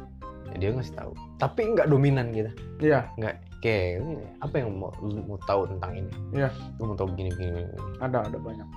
[0.49, 4.89] ya dia ngasih tahu tapi nggak dominan gitu Iya, nggak kayak "Ini apa yang mau
[5.01, 6.49] mau tahu tentang ini Iya.
[6.79, 7.99] lu mau tahu begini begini, begini.
[7.99, 8.67] ada ada banyak.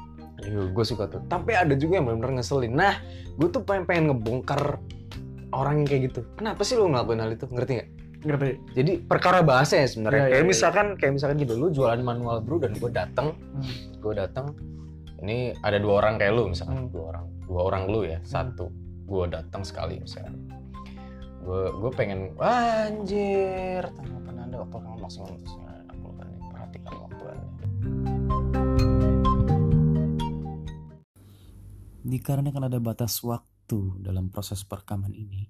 [0.42, 2.98] gue suka tuh tapi ada juga yang benar-benar ngeselin nah
[3.38, 4.82] gue tuh pengen pengen ngebongkar
[5.52, 6.20] orang yang kayak gitu.
[6.34, 7.44] Kenapa sih lu ngelakuin hal itu?
[7.46, 7.90] Ngerti nggak?
[8.22, 8.50] Ngerti?
[8.78, 10.30] jadi perkara bahasa ya sebenarnya.
[10.30, 10.50] Iya, kayak iya.
[10.54, 13.74] misalkan kayak misalkan gitu lu jualan manual bro dan gue datang Hmm.
[13.98, 14.46] gue datang
[15.22, 16.86] ini ada dua orang kayak lu misalkan.
[16.86, 16.90] Hmm.
[16.94, 18.70] dua orang dua orang lu ya satu.
[19.10, 20.38] Gue datang sekali misalkan.
[21.42, 25.54] Gue gue pengen "Wah, anjir tanggapan anda waktu kamu maksimal terus
[25.90, 27.48] aku akan perhatikan waktu anda.
[32.02, 33.51] Dikarenakan ada batas waktu
[34.00, 35.48] dalam proses perekaman ini,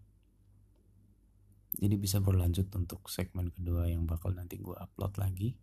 [1.78, 5.56] jadi bisa berlanjut untuk segmen kedua yang bakal nanti gue upload lagi.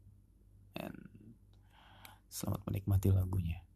[0.75, 0.97] And
[2.27, 3.68] selamat menikmati lagunya.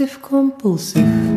[0.00, 1.29] Obsesif kompulsif